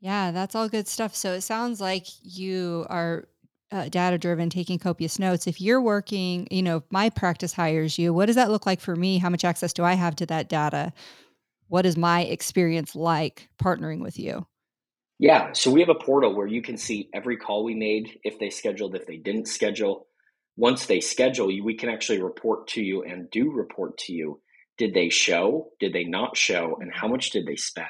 Yeah, 0.00 0.30
that's 0.32 0.54
all 0.54 0.68
good 0.68 0.88
stuff. 0.88 1.14
So 1.14 1.34
it 1.34 1.42
sounds 1.42 1.80
like 1.80 2.06
you 2.22 2.86
are 2.88 3.28
uh, 3.72 3.88
data 3.88 4.18
driven, 4.18 4.50
taking 4.50 4.78
copious 4.78 5.18
notes. 5.18 5.46
If 5.46 5.60
you're 5.60 5.80
working, 5.80 6.48
you 6.50 6.62
know, 6.62 6.82
my 6.90 7.10
practice 7.10 7.52
hires 7.52 7.98
you, 7.98 8.12
what 8.12 8.26
does 8.26 8.36
that 8.36 8.50
look 8.50 8.66
like 8.66 8.80
for 8.80 8.96
me? 8.96 9.18
How 9.18 9.30
much 9.30 9.44
access 9.44 9.72
do 9.72 9.84
I 9.84 9.94
have 9.94 10.16
to 10.16 10.26
that 10.26 10.48
data? 10.48 10.92
What 11.68 11.86
is 11.86 11.96
my 11.96 12.22
experience 12.22 12.96
like 12.96 13.48
partnering 13.62 14.00
with 14.00 14.18
you? 14.18 14.46
Yeah, 15.18 15.52
so 15.52 15.70
we 15.70 15.80
have 15.80 15.90
a 15.90 15.94
portal 15.94 16.34
where 16.34 16.46
you 16.46 16.62
can 16.62 16.78
see 16.78 17.10
every 17.12 17.36
call 17.36 17.62
we 17.62 17.74
made, 17.74 18.18
if 18.24 18.38
they 18.38 18.50
scheduled, 18.50 18.94
if 18.94 19.06
they 19.06 19.18
didn't 19.18 19.48
schedule. 19.48 20.06
Once 20.56 20.86
they 20.86 21.00
schedule 21.00 21.50
you, 21.50 21.62
we 21.62 21.76
can 21.76 21.90
actually 21.90 22.22
report 22.22 22.68
to 22.68 22.82
you 22.82 23.02
and 23.02 23.30
do 23.30 23.52
report 23.52 23.98
to 23.98 24.12
you. 24.12 24.40
Did 24.78 24.94
they 24.94 25.10
show? 25.10 25.68
Did 25.78 25.92
they 25.92 26.04
not 26.04 26.36
show? 26.36 26.78
And 26.80 26.90
how 26.92 27.06
much 27.06 27.30
did 27.30 27.46
they 27.46 27.56
spend? 27.56 27.86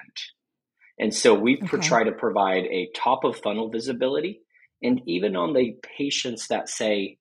And 0.99 1.15
so 1.15 1.33
we 1.33 1.61
okay. 1.63 1.79
try 1.79 2.05
to 2.05 2.13
provide 2.13 2.65
a 2.65 2.91
top 2.95 3.25
of 3.25 3.37
funnel 3.37 3.71
visibility 3.71 4.41
and 4.83 5.01
even 5.07 5.37
on 5.37 5.53
the 5.53 5.77
patients 5.97 6.49
that 6.49 6.69
say, 6.69 7.19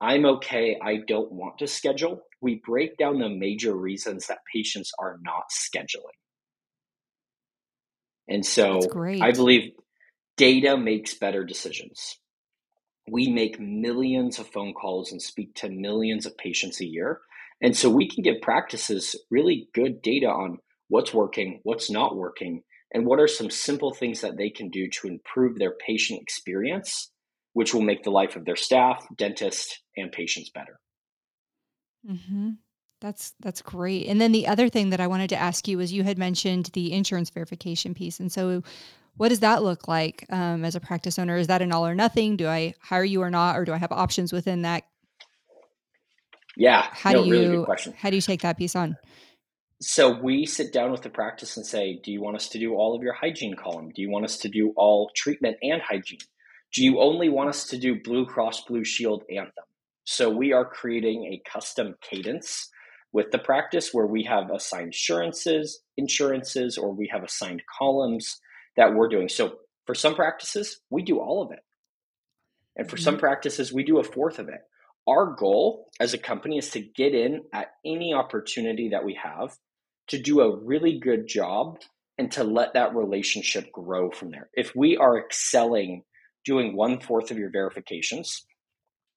I'm 0.00 0.24
okay, 0.24 0.78
I 0.82 0.98
don't 1.06 1.32
want 1.32 1.58
to 1.58 1.66
schedule, 1.66 2.22
we 2.40 2.60
break 2.64 2.96
down 2.96 3.18
the 3.18 3.28
major 3.28 3.74
reasons 3.74 4.26
that 4.26 4.38
patients 4.52 4.90
are 4.98 5.18
not 5.22 5.44
scheduling. 5.50 6.18
And 8.28 8.44
so 8.44 8.80
I 9.20 9.32
believe 9.32 9.72
data 10.36 10.76
makes 10.76 11.14
better 11.14 11.44
decisions. 11.44 12.18
We 13.10 13.28
make 13.28 13.60
millions 13.60 14.38
of 14.38 14.48
phone 14.48 14.74
calls 14.74 15.12
and 15.12 15.20
speak 15.20 15.54
to 15.56 15.68
millions 15.68 16.26
of 16.26 16.36
patients 16.36 16.80
a 16.80 16.86
year. 16.86 17.20
And 17.60 17.76
so 17.76 17.90
we 17.90 18.08
can 18.08 18.22
give 18.22 18.40
practices 18.42 19.16
really 19.30 19.68
good 19.74 20.02
data 20.02 20.26
on 20.26 20.58
what's 20.88 21.14
working, 21.14 21.60
what's 21.62 21.90
not 21.90 22.16
working, 22.16 22.62
and 22.92 23.06
what 23.06 23.18
are 23.18 23.28
some 23.28 23.50
simple 23.50 23.92
things 23.92 24.20
that 24.20 24.36
they 24.36 24.50
can 24.50 24.68
do 24.68 24.88
to 24.88 25.08
improve 25.08 25.58
their 25.58 25.74
patient 25.74 26.20
experience, 26.20 27.10
which 27.54 27.72
will 27.74 27.82
make 27.82 28.02
the 28.04 28.10
life 28.10 28.36
of 28.36 28.44
their 28.44 28.56
staff, 28.56 29.04
dentist, 29.16 29.80
and 29.96 30.12
patients 30.12 30.50
better. 30.50 30.78
Mm-hmm. 32.08 32.50
That's 33.00 33.34
that's 33.40 33.62
great. 33.62 34.06
And 34.06 34.20
then 34.20 34.30
the 34.30 34.46
other 34.46 34.68
thing 34.68 34.90
that 34.90 35.00
I 35.00 35.08
wanted 35.08 35.28
to 35.30 35.36
ask 35.36 35.66
you 35.66 35.78
was 35.78 35.92
you 35.92 36.04
had 36.04 36.18
mentioned 36.18 36.70
the 36.72 36.92
insurance 36.92 37.30
verification 37.30 37.94
piece, 37.94 38.20
and 38.20 38.30
so 38.30 38.62
what 39.16 39.28
does 39.28 39.40
that 39.40 39.62
look 39.62 39.88
like 39.88 40.24
um, 40.30 40.64
as 40.64 40.74
a 40.74 40.80
practice 40.80 41.18
owner? 41.18 41.36
Is 41.36 41.48
that 41.48 41.62
an 41.62 41.72
all 41.72 41.86
or 41.86 41.94
nothing? 41.94 42.36
Do 42.36 42.46
I 42.46 42.74
hire 42.80 43.04
you 43.04 43.22
or 43.22 43.30
not, 43.30 43.58
or 43.58 43.64
do 43.64 43.72
I 43.72 43.76
have 43.76 43.92
options 43.92 44.32
within 44.32 44.62
that? 44.62 44.84
Yeah, 46.56 46.86
how 46.92 47.12
no, 47.12 47.24
do 47.24 47.28
you 47.28 47.64
really 47.64 47.92
how 47.96 48.10
do 48.10 48.16
you 48.16 48.22
take 48.22 48.42
that 48.42 48.56
piece 48.56 48.76
on? 48.76 48.96
So 49.84 50.16
we 50.16 50.46
sit 50.46 50.72
down 50.72 50.92
with 50.92 51.02
the 51.02 51.10
practice 51.10 51.56
and 51.56 51.66
say, 51.66 51.98
do 52.04 52.12
you 52.12 52.22
want 52.22 52.36
us 52.36 52.48
to 52.50 52.58
do 52.60 52.74
all 52.74 52.94
of 52.94 53.02
your 53.02 53.14
hygiene 53.14 53.56
column? 53.56 53.90
Do 53.92 54.00
you 54.00 54.10
want 54.10 54.24
us 54.24 54.38
to 54.38 54.48
do 54.48 54.72
all 54.76 55.10
treatment 55.16 55.56
and 55.60 55.82
hygiene? 55.82 56.20
Do 56.72 56.84
you 56.84 57.00
only 57.00 57.28
want 57.28 57.48
us 57.48 57.66
to 57.66 57.78
do 57.78 58.00
Blue 58.00 58.24
Cross 58.24 58.64
Blue 58.66 58.84
Shield 58.84 59.24
Anthem? 59.28 59.64
So 60.04 60.30
we 60.30 60.52
are 60.52 60.64
creating 60.64 61.24
a 61.24 61.50
custom 61.50 61.96
cadence 62.00 62.70
with 63.12 63.32
the 63.32 63.40
practice 63.40 63.92
where 63.92 64.06
we 64.06 64.22
have 64.22 64.50
assigned 64.50 64.86
insurances, 64.86 65.80
insurances, 65.96 66.78
or 66.78 66.92
we 66.92 67.10
have 67.12 67.24
assigned 67.24 67.62
columns 67.76 68.38
that 68.76 68.94
we're 68.94 69.08
doing. 69.08 69.28
So 69.28 69.56
for 69.84 69.96
some 69.96 70.14
practices, 70.14 70.80
we 70.90 71.02
do 71.02 71.18
all 71.18 71.42
of 71.42 71.50
it. 71.50 71.60
And 72.76 72.88
for 72.88 72.94
mm-hmm. 72.94 73.02
some 73.02 73.18
practices, 73.18 73.72
we 73.72 73.82
do 73.82 73.98
a 73.98 74.04
fourth 74.04 74.38
of 74.38 74.48
it. 74.48 74.60
Our 75.08 75.34
goal 75.34 75.88
as 75.98 76.14
a 76.14 76.18
company 76.18 76.58
is 76.58 76.70
to 76.70 76.80
get 76.80 77.16
in 77.16 77.42
at 77.52 77.72
any 77.84 78.14
opportunity 78.14 78.90
that 78.90 79.04
we 79.04 79.18
have 79.20 79.56
to 80.12 80.20
do 80.20 80.42
a 80.42 80.56
really 80.56 80.98
good 80.98 81.26
job 81.26 81.78
and 82.18 82.30
to 82.32 82.44
let 82.44 82.74
that 82.74 82.94
relationship 82.94 83.72
grow 83.72 84.10
from 84.10 84.30
there. 84.30 84.50
If 84.52 84.76
we 84.76 84.98
are 84.98 85.18
excelling 85.18 86.04
doing 86.44 86.76
one 86.76 87.00
fourth 87.00 87.30
of 87.30 87.38
your 87.38 87.50
verifications 87.50 88.44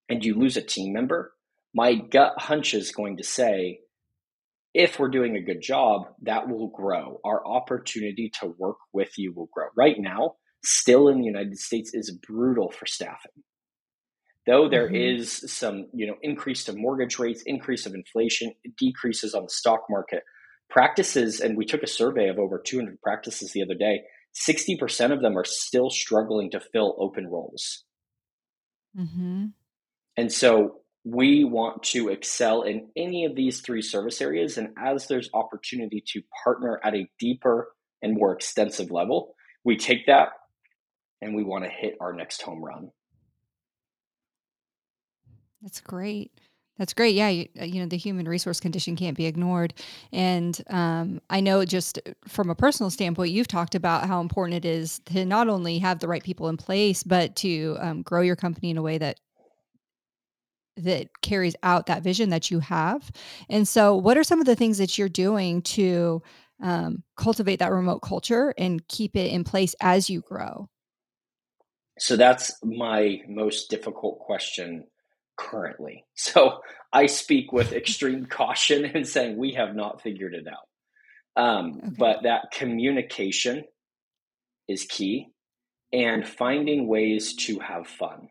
and 0.07 0.23
you 0.23 0.35
lose 0.35 0.55
a 0.55 0.61
team 0.61 0.93
member, 0.93 1.33
my 1.73 1.95
gut 1.95 2.35
hunch 2.37 2.73
is 2.73 2.93
going 2.93 3.17
to 3.17 3.25
say, 3.25 3.79
if 4.73 4.97
we're 4.99 5.09
doing 5.09 5.35
a 5.35 5.41
good 5.41 5.61
job, 5.61 6.03
that 6.21 6.47
will 6.47 6.69
grow. 6.69 7.19
Our 7.25 7.45
opportunity 7.45 8.31
to 8.39 8.53
work 8.57 8.77
with 8.93 9.17
you 9.17 9.33
will 9.33 9.49
grow. 9.51 9.67
Right 9.75 9.97
now, 9.99 10.35
still 10.63 11.09
in 11.09 11.19
the 11.19 11.25
United 11.25 11.57
States, 11.57 11.93
is 11.93 12.17
brutal 12.25 12.71
for 12.71 12.85
staffing. 12.85 13.43
Though 14.47 14.69
there 14.69 14.87
mm-hmm. 14.87 15.19
is 15.19 15.43
some, 15.51 15.87
you 15.93 16.07
know, 16.07 16.15
increase 16.21 16.63
to 16.65 16.73
mortgage 16.73 17.19
rates, 17.19 17.43
increase 17.45 17.85
of 17.85 17.95
inflation, 17.95 18.53
decreases 18.77 19.33
on 19.33 19.43
the 19.43 19.49
stock 19.49 19.81
market, 19.89 20.23
practices, 20.69 21.39
and 21.39 21.57
we 21.57 21.65
took 21.65 21.83
a 21.83 21.87
survey 21.87 22.29
of 22.29 22.39
over 22.39 22.59
200 22.59 23.01
practices 23.01 23.51
the 23.51 23.63
other 23.63 23.75
day, 23.75 24.01
60% 24.35 25.11
of 25.11 25.21
them 25.21 25.37
are 25.37 25.45
still 25.45 25.89
struggling 25.89 26.51
to 26.51 26.59
fill 26.59 26.95
open 26.99 27.27
roles. 27.27 27.83
Mm-hmm. 28.97 29.47
And 30.17 30.31
so 30.31 30.81
we 31.03 31.43
want 31.43 31.83
to 31.83 32.09
excel 32.09 32.63
in 32.63 32.89
any 32.97 33.25
of 33.25 33.35
these 33.35 33.61
three 33.61 33.81
service 33.81 34.21
areas. 34.21 34.57
And 34.57 34.69
as 34.77 35.07
there's 35.07 35.29
opportunity 35.33 36.03
to 36.07 36.21
partner 36.43 36.79
at 36.83 36.95
a 36.95 37.07
deeper 37.19 37.69
and 38.01 38.15
more 38.15 38.33
extensive 38.33 38.91
level, 38.91 39.35
we 39.63 39.77
take 39.77 40.07
that 40.07 40.29
and 41.21 41.35
we 41.35 41.43
want 41.43 41.63
to 41.63 41.69
hit 41.69 41.95
our 42.01 42.13
next 42.13 42.41
home 42.41 42.63
run. 42.63 42.89
That's 45.61 45.81
great. 45.81 46.31
That's 46.77 46.93
great. 46.93 47.15
Yeah, 47.15 47.29
you, 47.29 47.47
uh, 47.59 47.63
you, 47.63 47.79
know 47.79 47.85
the 47.85 47.97
human 47.97 48.27
resource 48.27 48.59
condition 48.59 48.95
can't 48.95 49.15
be 49.15 49.25
ignored, 49.25 49.73
and 50.11 50.61
um, 50.69 51.21
I 51.29 51.39
know 51.39 51.63
just 51.63 51.99
from 52.27 52.49
a 52.49 52.55
personal 52.55 52.89
standpoint, 52.89 53.31
you've 53.31 53.47
talked 53.47 53.75
about 53.75 54.07
how 54.07 54.19
important 54.19 54.65
it 54.65 54.67
is 54.67 54.99
to 55.05 55.25
not 55.25 55.47
only 55.47 55.79
have 55.79 55.99
the 55.99 56.07
right 56.07 56.23
people 56.23 56.49
in 56.49 56.57
place, 56.57 57.01
but 57.01 57.35
to 57.37 57.77
um, 57.79 58.01
grow 58.01 58.21
your 58.21 58.35
company 58.35 58.71
in 58.71 58.77
a 58.77 58.81
way 58.81 58.97
that 58.97 59.19
that 60.77 61.07
carries 61.21 61.55
out 61.63 61.85
that 61.85 62.03
vision 62.03 62.29
that 62.31 62.51
you 62.51 62.59
have. 62.59 63.09
And 63.49 63.65
so, 63.65 63.95
what 63.95 64.17
are 64.17 64.23
some 64.23 64.41
of 64.41 64.45
the 64.45 64.55
things 64.55 64.77
that 64.77 64.97
you're 64.97 65.07
doing 65.07 65.61
to 65.61 66.21
um, 66.61 67.03
cultivate 67.15 67.59
that 67.59 67.71
remote 67.71 67.99
culture 67.99 68.53
and 68.57 68.85
keep 68.89 69.15
it 69.15 69.31
in 69.31 69.45
place 69.45 69.75
as 69.79 70.09
you 70.09 70.21
grow? 70.21 70.67
So 71.97 72.17
that's 72.17 72.53
my 72.61 73.21
most 73.27 73.69
difficult 73.69 74.19
question 74.19 74.85
currently. 75.37 76.05
So 76.15 76.59
I 76.93 77.07
speak 77.07 77.51
with 77.51 77.73
extreme 77.73 78.25
caution 78.29 78.85
in 78.85 79.05
saying 79.05 79.37
we 79.37 79.53
have 79.53 79.75
not 79.75 80.01
figured 80.01 80.33
it 80.33 80.45
out. 80.47 81.41
Um, 81.41 81.77
okay. 81.77 81.95
But 81.97 82.23
that 82.23 82.51
communication 82.51 83.65
is 84.67 84.85
key 84.85 85.27
and 85.91 86.27
finding 86.27 86.87
ways 86.87 87.35
to 87.35 87.59
have 87.59 87.87
fun. 87.87 88.29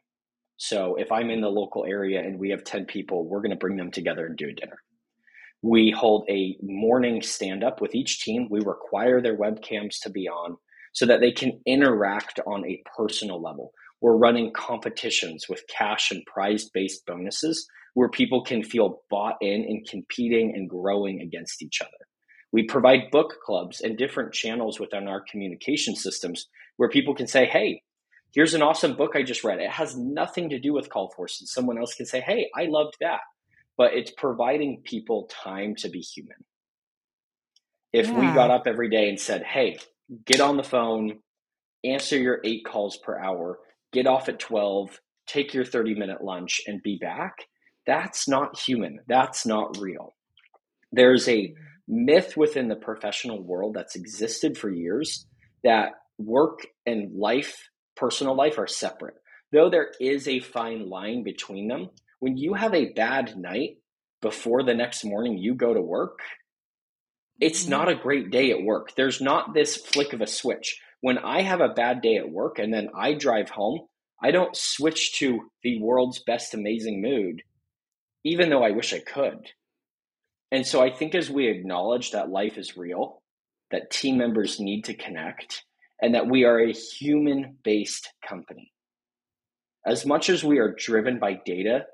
So 0.57 0.97
if 0.97 1.11
I'm 1.13 1.31
in 1.31 1.41
the 1.41 1.49
local 1.49 1.85
area 1.85 2.21
and 2.21 2.39
we 2.39 2.51
have 2.51 2.65
10 2.65 2.87
people, 2.87 3.29
we're 3.29 3.41
going 3.41 3.51
to 3.51 3.57
bring 3.57 3.77
them 3.77 3.91
together 3.91 4.27
and 4.27 4.37
do 4.37 4.49
a 4.49 4.53
dinner. 4.53 4.79
We 5.63 5.91
hold 5.91 6.27
a 6.29 6.57
morning 6.63 7.23
stand 7.23 7.65
up 7.65 7.81
with 7.81 7.95
each 7.95 8.23
team. 8.23 8.49
We 8.51 8.61
require 8.61 9.21
their 9.21 9.37
webcams 9.37 9.99
to 10.03 10.11
be 10.11 10.29
on 10.29 10.57
so 10.93 11.07
that 11.07 11.21
they 11.21 11.33
can 11.33 11.61
interact 11.67 12.39
on 12.47 12.65
a 12.67 12.83
personal 12.97 13.43
level. 13.43 13.73
We're 14.01 14.17
running 14.17 14.53
competitions 14.53 15.47
with 15.49 15.65
cash 15.69 16.11
and 16.11 16.25
prize 16.27 16.69
based 16.69 17.07
bonuses 17.07 17.67
where 17.95 18.09
people 18.09 18.43
can 18.43 18.63
feel 18.63 19.03
bought 19.09 19.37
in 19.41 19.63
and 19.63 19.87
competing 19.89 20.53
and 20.55 20.69
growing 20.69 21.21
against 21.21 21.63
each 21.63 21.81
other. 21.81 21.91
We 22.53 22.65
provide 22.65 23.11
book 23.11 23.35
clubs 23.45 23.81
and 23.81 23.97
different 23.97 24.33
channels 24.33 24.79
within 24.79 25.09
our 25.09 25.25
communication 25.29 25.97
systems 25.97 26.47
where 26.77 26.89
people 26.89 27.15
can 27.15 27.27
say, 27.27 27.47
Hey, 27.47 27.83
here's 28.33 28.55
an 28.55 28.63
awesome 28.63 28.95
book 28.95 29.13
I 29.15 29.23
just 29.23 29.43
read. 29.45 29.61
It 29.61 29.71
has 29.71 29.97
nothing 29.97 30.51
to 30.51 30.61
do 30.61 30.73
with 30.73 30.91
CallForce's. 30.91 31.53
Someone 31.53 31.79
else 31.79 31.95
can 31.95 32.07
say, 32.07 32.21
Hey, 32.21 32.49
I 32.55 32.67
loved 32.67 32.97
that. 33.01 33.21
But 33.77 33.95
it's 33.95 34.13
providing 34.13 34.83
people 34.85 35.29
time 35.29 35.75
to 35.77 35.89
be 35.89 36.01
human. 36.01 36.45
If 37.93 38.07
yeah. 38.07 38.21
we 38.21 38.27
got 38.27 38.51
up 38.51 38.67
every 38.67 38.89
day 38.89 39.09
and 39.09 39.19
said, 39.19 39.43
Hey, 39.43 39.79
get 40.25 40.41
on 40.41 40.57
the 40.57 40.63
phone, 40.63 41.21
answer 41.85 42.17
your 42.17 42.41
eight 42.45 42.65
calls 42.65 42.97
per 42.97 43.19
hour, 43.19 43.59
get 43.95 44.07
off 44.07 44.29
at 44.29 44.39
12, 44.39 45.01
take 45.27 45.55
your 45.55 45.65
30 45.65 45.95
minute 45.95 46.23
lunch, 46.23 46.61
and 46.67 46.83
be 46.83 46.99
back, 47.01 47.47
that's 47.87 48.29
not 48.29 48.59
human. 48.59 49.01
That's 49.09 49.47
not 49.47 49.79
real. 49.79 50.15
There's 50.93 51.29
a 51.29 51.55
myth 51.87 52.37
within 52.37 52.69
the 52.69 52.77
professional 52.77 53.43
world 53.43 53.75
that's 53.75 53.97
existed 53.97 54.59
for 54.59 54.71
years 54.71 55.27
that 55.63 55.93
work 56.19 56.67
and 56.87 57.15
life, 57.17 57.69
personal 57.97 58.37
life, 58.37 58.59
are 58.59 58.67
separate. 58.67 59.15
Though 59.53 59.71
there 59.71 59.93
is 60.01 60.27
a 60.29 60.41
fine 60.41 60.89
line 60.89 61.23
between 61.23 61.69
them, 61.69 61.91
when 62.21 62.37
you 62.37 62.55
have 62.55 62.75
a 62.75 62.93
bad 62.93 63.37
night 63.37 63.77
before 64.21 64.63
the 64.63 64.75
next 64.75 65.05
morning 65.05 65.39
you 65.39 65.55
go 65.55 65.73
to 65.73 65.81
work, 65.81 66.19
it's 67.41 67.63
mm-hmm. 67.63 67.71
not 67.71 67.89
a 67.89 67.95
great 67.95 68.31
day 68.31 68.51
at 68.51 68.63
work. 68.63 68.95
There's 68.97 69.21
not 69.21 69.55
this 69.55 69.77
flick 69.77 70.13
of 70.13 70.21
a 70.21 70.27
switch 70.27 70.81
when 71.05 71.19
I 71.19 71.43
have 71.43 71.61
a 71.61 71.69
bad 71.69 72.01
day 72.01 72.17
at 72.17 72.31
work 72.31 72.59
and 72.59 72.73
then 72.73 72.89
I 72.97 73.13
drive 73.13 73.51
home, 73.51 73.81
I 74.23 74.31
don't 74.31 74.57
switch 74.57 75.19
to 75.19 75.51
the 75.63 75.79
world's 75.83 76.23
best 76.27 76.55
amazing 76.55 77.03
mood, 77.03 77.43
even 78.25 78.49
though 78.49 78.63
I 78.63 78.71
wish 78.71 78.95
I 78.95 79.01
could. 79.01 79.51
And 80.51 80.67
so 80.67 80.83
I 80.83 80.91
think 80.91 81.15
as 81.15 81.29
we 81.29 81.49
acknowledge 81.49 82.13
that 82.13 82.31
life 82.31 82.57
is 82.57 82.79
real, 82.79 83.21
that 83.71 83.91
team 83.91 84.17
members 84.17 84.59
need 84.59 84.85
to 84.85 84.95
connect, 84.95 85.65
and 86.01 86.15
that 86.15 86.31
we 86.31 86.45
are 86.45 86.59
a 86.59 86.73
human 86.73 87.59
based 87.63 88.09
company. 88.27 88.73
As 89.87 90.07
much 90.07 90.31
as 90.31 90.43
we 90.43 90.59
are 90.59 90.75
driven 90.75 91.19
by 91.19 91.39
data, 91.45 91.85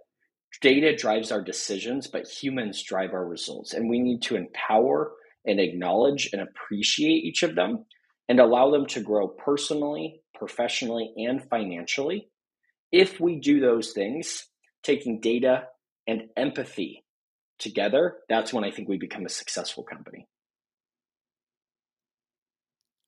data 0.61 0.95
drives 0.95 1.33
our 1.33 1.43
decisions, 1.43 2.07
but 2.07 2.29
humans 2.29 2.81
drive 2.85 3.13
our 3.13 3.27
results. 3.27 3.75
And 3.75 3.91
we 3.91 3.99
need 3.99 4.23
to 4.23 4.37
empower 4.37 5.11
and 5.45 5.59
acknowledge 5.59 6.31
and 6.33 6.41
appreciate 6.41 7.25
each 7.25 7.43
of 7.43 7.57
them 7.57 7.87
and 8.31 8.39
allow 8.39 8.71
them 8.71 8.87
to 8.87 9.01
grow 9.01 9.27
personally, 9.27 10.23
professionally, 10.37 11.13
and 11.17 11.43
financially. 11.51 12.29
If 12.93 13.19
we 13.19 13.41
do 13.41 13.59
those 13.59 13.91
things, 13.91 14.47
taking 14.85 15.21
data 15.21 15.65
and 16.07 16.29
empathy 16.37 17.05
together, 17.59 18.19
that's 18.29 18.53
when 18.53 18.63
I 18.63 18.71
think 18.71 18.89
we 18.89 18.99
become 18.99 19.27
a 19.27 19.29
successful 19.29 19.83
company. 19.83 20.29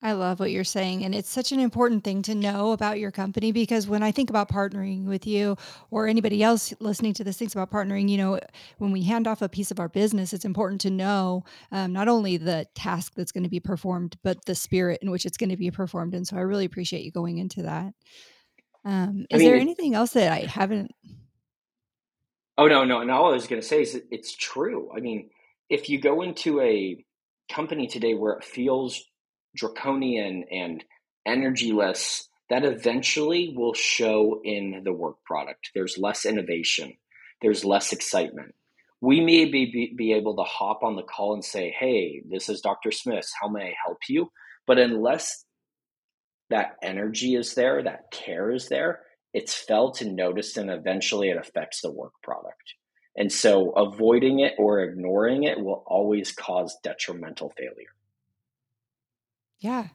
I 0.05 0.13
love 0.13 0.41
what 0.41 0.51
you're 0.51 0.65
saying. 0.65 1.05
And 1.05 1.15
it's 1.15 1.29
such 1.29 1.53
an 1.53 1.61
important 1.61 2.03
thing 2.03 2.23
to 2.23 2.35
know 2.35 2.73
about 2.73 2.99
your 2.99 3.13
company 3.13 3.53
because 3.53 3.87
when 3.87 4.03
I 4.03 4.11
think 4.11 4.31
about 4.31 4.49
partnering 4.49 5.05
with 5.05 5.29
you 5.29 5.57
or 5.93 6.09
anybody 6.09 6.43
else 6.43 6.75
listening 6.81 7.15
to 7.15 7.25
this 7.25 7.37
thinks 7.37 7.55
about 7.55 7.71
partnering, 7.71 8.09
you 8.09 8.17
know, 8.17 8.41
when 8.79 8.91
we 8.91 9.05
hand 9.05 9.29
off 9.29 9.43
a 9.43 9.49
piece 9.49 9.71
of 9.71 9.79
our 9.79 9.89
business, 9.89 10.33
it's 10.33 10.45
important 10.45 10.81
to 10.81 10.91
know 10.91 11.45
um, 11.71 11.93
not 11.93 12.09
only 12.09 12.37
the 12.37 12.67
task 12.75 13.13
that's 13.15 13.31
going 13.31 13.45
to 13.45 13.51
be 13.51 13.61
performed, 13.61 14.17
but 14.25 14.45
the 14.45 14.57
spirit 14.57 14.99
in 15.03 15.11
which 15.13 15.25
it's 15.25 15.37
going 15.37 15.51
to 15.51 15.57
be 15.57 15.71
performed. 15.71 16.15
And 16.15 16.27
so 16.27 16.37
I 16.37 16.41
really 16.41 16.65
appreciate 16.65 17.05
you 17.05 17.13
going 17.13 17.39
into 17.39 17.63
that. 17.63 17.93
Um, 18.85 19.27
is 19.31 19.37
I 19.37 19.39
mean, 19.39 19.47
there 19.47 19.61
anything 19.61 19.95
else 19.95 20.11
that 20.15 20.33
I 20.33 20.41
haven't? 20.47 20.91
Oh, 22.59 22.67
no, 22.67 22.85
no. 22.85 23.01
And 23.01 23.11
all 23.11 23.31
I 23.31 23.35
was 23.35 23.47
going 23.47 23.63
to 23.63 23.67
say 23.67 23.83
is 23.83 24.01
it's 24.11 24.35
true. 24.35 24.91
I 24.95 24.99
mean, 24.99 25.31
if 25.71 25.89
you 25.89 26.01
go 26.01 26.23
into 26.23 26.61
a 26.61 27.05
company 27.49 27.87
today 27.87 28.15
where 28.15 28.33
it 28.33 28.45
feels 28.45 29.05
draconian 29.57 30.45
and 30.51 30.85
energyless, 31.27 32.25
that 32.51 32.65
eventually 32.65 33.55
will 33.57 33.75
show 33.75 34.41
in 34.45 34.83
the 34.85 34.93
work 34.93 35.17
product. 35.25 35.71
There's 35.75 35.99
less 35.99 36.27
innovation, 36.27 36.95
there's 37.41 37.65
less 37.65 37.93
excitement. 37.93 38.55
We 39.01 39.21
may 39.21 39.47
be, 39.47 39.95
be 39.97 40.13
able 40.13 40.37
to 40.37 40.45
hop 40.45 40.85
on 40.85 40.95
the 40.95 41.03
call 41.03 41.35
and 41.35 41.45
say, 41.45 41.75
Hey, 41.77 42.23
this 42.29 42.49
is 42.49 42.61
Dr. 42.61 42.93
Smith. 42.93 43.29
How 43.41 43.49
may 43.49 43.71
I 43.71 43.75
help 43.85 43.99
you? 44.09 44.31
But 44.67 44.79
unless 44.79 45.45
that 46.51 46.77
energy 46.83 47.35
is 47.35 47.55
there, 47.55 47.83
that 47.83 48.13
care 48.13 48.53
is 48.53 48.69
there, 48.69 49.01
it's 49.35 49.55
felt 49.55 50.03
and 50.03 50.15
noticed, 50.15 50.57
and 50.57 50.71
eventually 50.71 51.31
it 51.31 51.39
affects 51.39 51.81
the 51.81 51.91
work 51.91 52.13
product. 52.23 52.75
And 53.17 53.33
so 53.33 53.71
avoiding 53.71 54.41
it 54.41 54.55
or 54.59 54.81
ignoring 54.81 55.45
it 55.45 55.59
will 55.59 55.83
always 55.87 56.33
cause 56.33 56.77
detrimental 56.83 57.53
failure. 57.57 57.95
Yeah, 59.63 59.89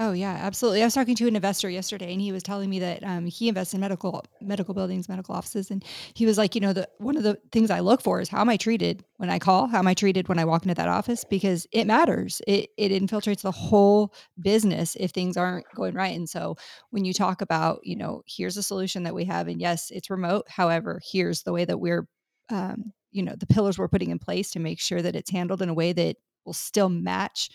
Oh 0.00 0.12
yeah, 0.12 0.32
absolutely. 0.42 0.82
I 0.82 0.86
was 0.86 0.94
talking 0.94 1.16
to 1.16 1.28
an 1.28 1.36
investor 1.36 1.70
yesterday, 1.70 2.12
and 2.12 2.20
he 2.20 2.32
was 2.32 2.42
telling 2.42 2.70
me 2.70 2.80
that 2.80 3.04
um, 3.04 3.26
he 3.26 3.48
invests 3.48 3.74
in 3.74 3.80
medical 3.80 4.24
medical 4.40 4.74
buildings, 4.74 5.08
medical 5.08 5.34
offices, 5.34 5.70
and 5.70 5.84
he 6.14 6.26
was 6.26 6.38
like, 6.38 6.54
you 6.54 6.62
know, 6.62 6.72
the 6.72 6.88
one 6.98 7.16
of 7.16 7.24
the 7.24 7.38
things 7.52 7.70
I 7.70 7.80
look 7.80 8.02
for 8.02 8.20
is 8.20 8.28
how 8.28 8.40
am 8.40 8.48
I 8.48 8.56
treated 8.58 9.04
when 9.18 9.30
I 9.30 9.38
call, 9.38 9.68
how 9.68 9.78
am 9.78 9.88
I 9.88 9.94
treated 9.94 10.28
when 10.28 10.38
I 10.38 10.46
walk 10.46 10.64
into 10.64 10.74
that 10.76 10.88
office, 10.88 11.24
because 11.24 11.66
it 11.72 11.86
matters. 11.86 12.42
It 12.48 12.70
it 12.78 12.92
infiltrates 12.92 13.42
the 13.42 13.52
whole 13.52 14.14
business 14.40 14.96
if 15.00 15.12
things 15.12 15.36
aren't 15.36 15.66
going 15.76 15.94
right. 15.94 16.16
And 16.16 16.28
so 16.30 16.56
when 16.90 17.04
you 17.04 17.14
talk 17.14 17.42
about, 17.42 17.80
you 17.84 17.96
know, 17.96 18.22
here's 18.26 18.56
a 18.56 18.64
solution 18.64 19.04
that 19.04 19.14
we 19.14 19.26
have, 19.26 19.48
and 19.48 19.60
yes, 19.60 19.90
it's 19.92 20.10
remote. 20.10 20.46
However, 20.48 21.00
here's 21.04 21.44
the 21.44 21.52
way 21.52 21.64
that 21.66 21.78
we're, 21.80 22.08
um, 22.50 22.92
you 23.12 23.22
know, 23.22 23.36
the 23.36 23.46
pillars 23.46 23.78
we're 23.78 23.88
putting 23.88 24.10
in 24.10 24.18
place 24.18 24.50
to 24.52 24.60
make 24.60 24.80
sure 24.80 25.02
that 25.02 25.16
it's 25.16 25.30
handled 25.30 25.62
in 25.62 25.68
a 25.70 25.74
way 25.74 25.92
that 25.92 26.16
will 26.46 26.54
still 26.54 26.88
match 26.88 27.50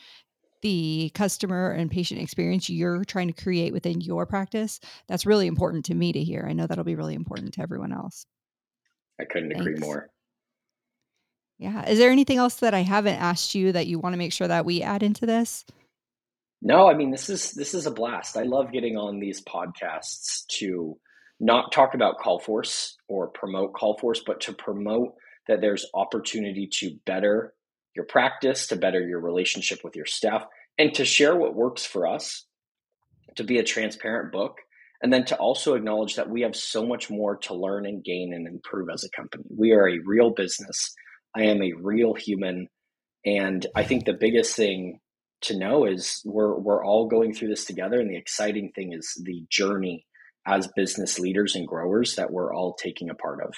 the 0.64 1.12
customer 1.14 1.72
and 1.72 1.92
patient 1.92 2.22
experience 2.22 2.70
you're 2.70 3.04
trying 3.04 3.32
to 3.32 3.44
create 3.44 3.74
within 3.74 4.02
your 4.02 4.26
practice, 4.26 4.80
that's 5.08 5.26
really 5.26 5.46
important 5.46 5.86
to 5.86 5.94
me 5.94 6.12
to 6.14 6.24
hear. 6.24 6.48
I 6.50 6.54
know 6.54 6.66
that'll 6.66 6.84
be 6.84 6.96
really 6.96 7.14
important 7.14 7.54
to 7.54 7.62
everyone 7.62 7.94
else. 7.94 8.26
I 9.22 9.26
couldn't 9.26 9.50
Thanks. 9.50 9.62
agree 9.62 9.80
more. 9.80 10.10
Yeah. 11.60 11.88
Is 11.88 12.00
there 12.00 12.12
anything 12.12 12.38
else 12.38 12.56
that 12.56 12.74
I 12.74 12.82
haven't 12.82 13.16
asked 13.16 13.54
you 13.54 13.74
that 13.74 13.88
you 13.88 14.00
want 14.00 14.14
to 14.14 14.18
make 14.18 14.34
sure 14.34 14.48
that 14.48 14.66
we 14.66 14.82
add 14.82 15.04
into 15.04 15.26
this? 15.26 15.66
No, 16.62 16.90
I 16.90 16.94
mean 16.94 17.12
this 17.12 17.30
is 17.30 17.52
this 17.52 17.74
is 17.74 17.86
a 17.86 17.92
blast. 17.92 18.38
I 18.38 18.44
love 18.44 18.72
getting 18.72 18.96
on 18.96 19.20
these 19.20 19.44
podcasts 19.44 20.46
to 20.60 20.98
not 21.40 21.74
talk 21.74 21.94
about 21.94 22.20
CallForce 22.20 22.94
or 23.10 23.28
promote 23.28 23.74
CallForce, 23.74 24.22
but 24.26 24.40
to 24.42 24.54
promote 24.54 25.14
that 25.48 25.60
there's 25.60 25.86
opportunity 25.94 26.70
to 26.80 26.96
better 27.06 27.54
your 27.96 28.06
practice, 28.06 28.68
to 28.68 28.76
better 28.76 29.00
your 29.00 29.20
relationship 29.20 29.80
with 29.84 29.96
your 29.96 30.06
staff, 30.06 30.46
and 30.78 30.94
to 30.96 31.06
share 31.06 31.36
what 31.36 31.56
works 31.56 31.86
for 31.86 32.08
us, 32.08 32.46
to 33.36 33.44
be 33.44 33.58
a 33.58 33.64
transparent 33.64 34.32
book, 34.32 34.58
and 35.02 35.12
then 35.12 35.26
to 35.26 35.36
also 35.36 35.76
acknowledge 35.76 36.16
that 36.16 36.30
we 36.30 36.42
have 36.42 36.56
so 36.56 36.86
much 36.86 37.10
more 37.10 37.38
to 37.38 37.54
learn 37.54 37.86
and 37.86 38.04
gain 38.04 38.34
and 38.34 38.48
improve 38.48 38.88
as 38.92 39.04
a 39.04 39.10
company. 39.16 39.44
We 39.56 39.74
are 39.74 39.88
a 39.88 40.00
real 40.06 40.32
business. 40.32 40.94
I 41.36 41.44
am 41.44 41.62
a 41.62 41.74
real 41.74 42.14
human. 42.14 42.68
And 43.26 43.66
I 43.76 43.84
think 43.84 44.06
the 44.06 44.14
biggest 44.14 44.56
thing 44.56 45.00
to 45.42 45.58
know 45.58 45.86
is 45.86 46.22
we're 46.24 46.58
we're 46.58 46.86
all 46.86 47.08
going 47.08 47.34
through 47.34 47.50
this 47.50 47.66
together 47.66 48.00
and 48.00 48.10
the 48.10 48.18
exciting 48.18 48.72
thing 48.74 48.94
is 48.94 49.12
the 49.26 49.44
journey 49.50 50.06
as 50.48 50.70
business 50.76 51.20
leaders 51.20 51.56
and 51.56 51.68
growers 51.68 52.16
that 52.16 52.32
we're 52.32 52.54
all 52.54 52.74
taking 52.74 53.10
a 53.10 53.16
part 53.16 53.40
of. 53.44 53.54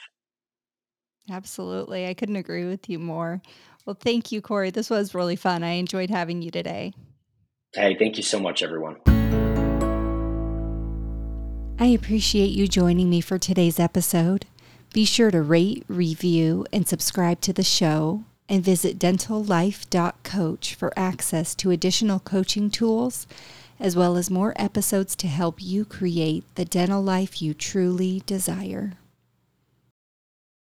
Absolutely. 1.29 2.07
I 2.07 2.13
couldn't 2.13 2.35
agree 2.35 2.65
with 2.65 2.89
you 2.89 2.99
more. 2.99 3.41
Well, 3.85 3.97
thank 3.99 4.31
you, 4.31 4.41
Corey. 4.41 4.71
This 4.71 4.89
was 4.89 5.13
really 5.13 5.35
fun. 5.35 5.63
I 5.63 5.71
enjoyed 5.71 6.09
having 6.09 6.41
you 6.41 6.51
today. 6.51 6.93
Hey, 7.73 7.95
thank 7.97 8.17
you 8.17 8.23
so 8.23 8.39
much, 8.39 8.63
everyone. 8.63 8.97
I 11.77 11.87
appreciate 11.87 12.51
you 12.51 12.67
joining 12.67 13.09
me 13.09 13.21
for 13.21 13.37
today's 13.37 13.79
episode. 13.79 14.45
Be 14.93 15.03
sure 15.03 15.29
to 15.29 15.41
rate, 15.41 15.83
review, 15.89 16.65
and 16.71 16.87
subscribe 16.87 17.41
to 17.41 17.51
the 17.51 17.63
show, 17.63 18.23
and 18.47 18.63
visit 18.63 18.97
dentallife.coach 18.97 20.75
for 20.75 20.93
access 20.95 21.53
to 21.55 21.71
additional 21.71 22.19
coaching 22.19 22.69
tools, 22.69 23.27
as 23.77 23.95
well 23.95 24.15
as 24.15 24.31
more 24.31 24.53
episodes 24.55 25.17
to 25.17 25.27
help 25.27 25.61
you 25.61 25.83
create 25.83 26.45
the 26.55 26.63
dental 26.63 27.01
life 27.01 27.41
you 27.41 27.53
truly 27.53 28.23
desire. 28.25 28.93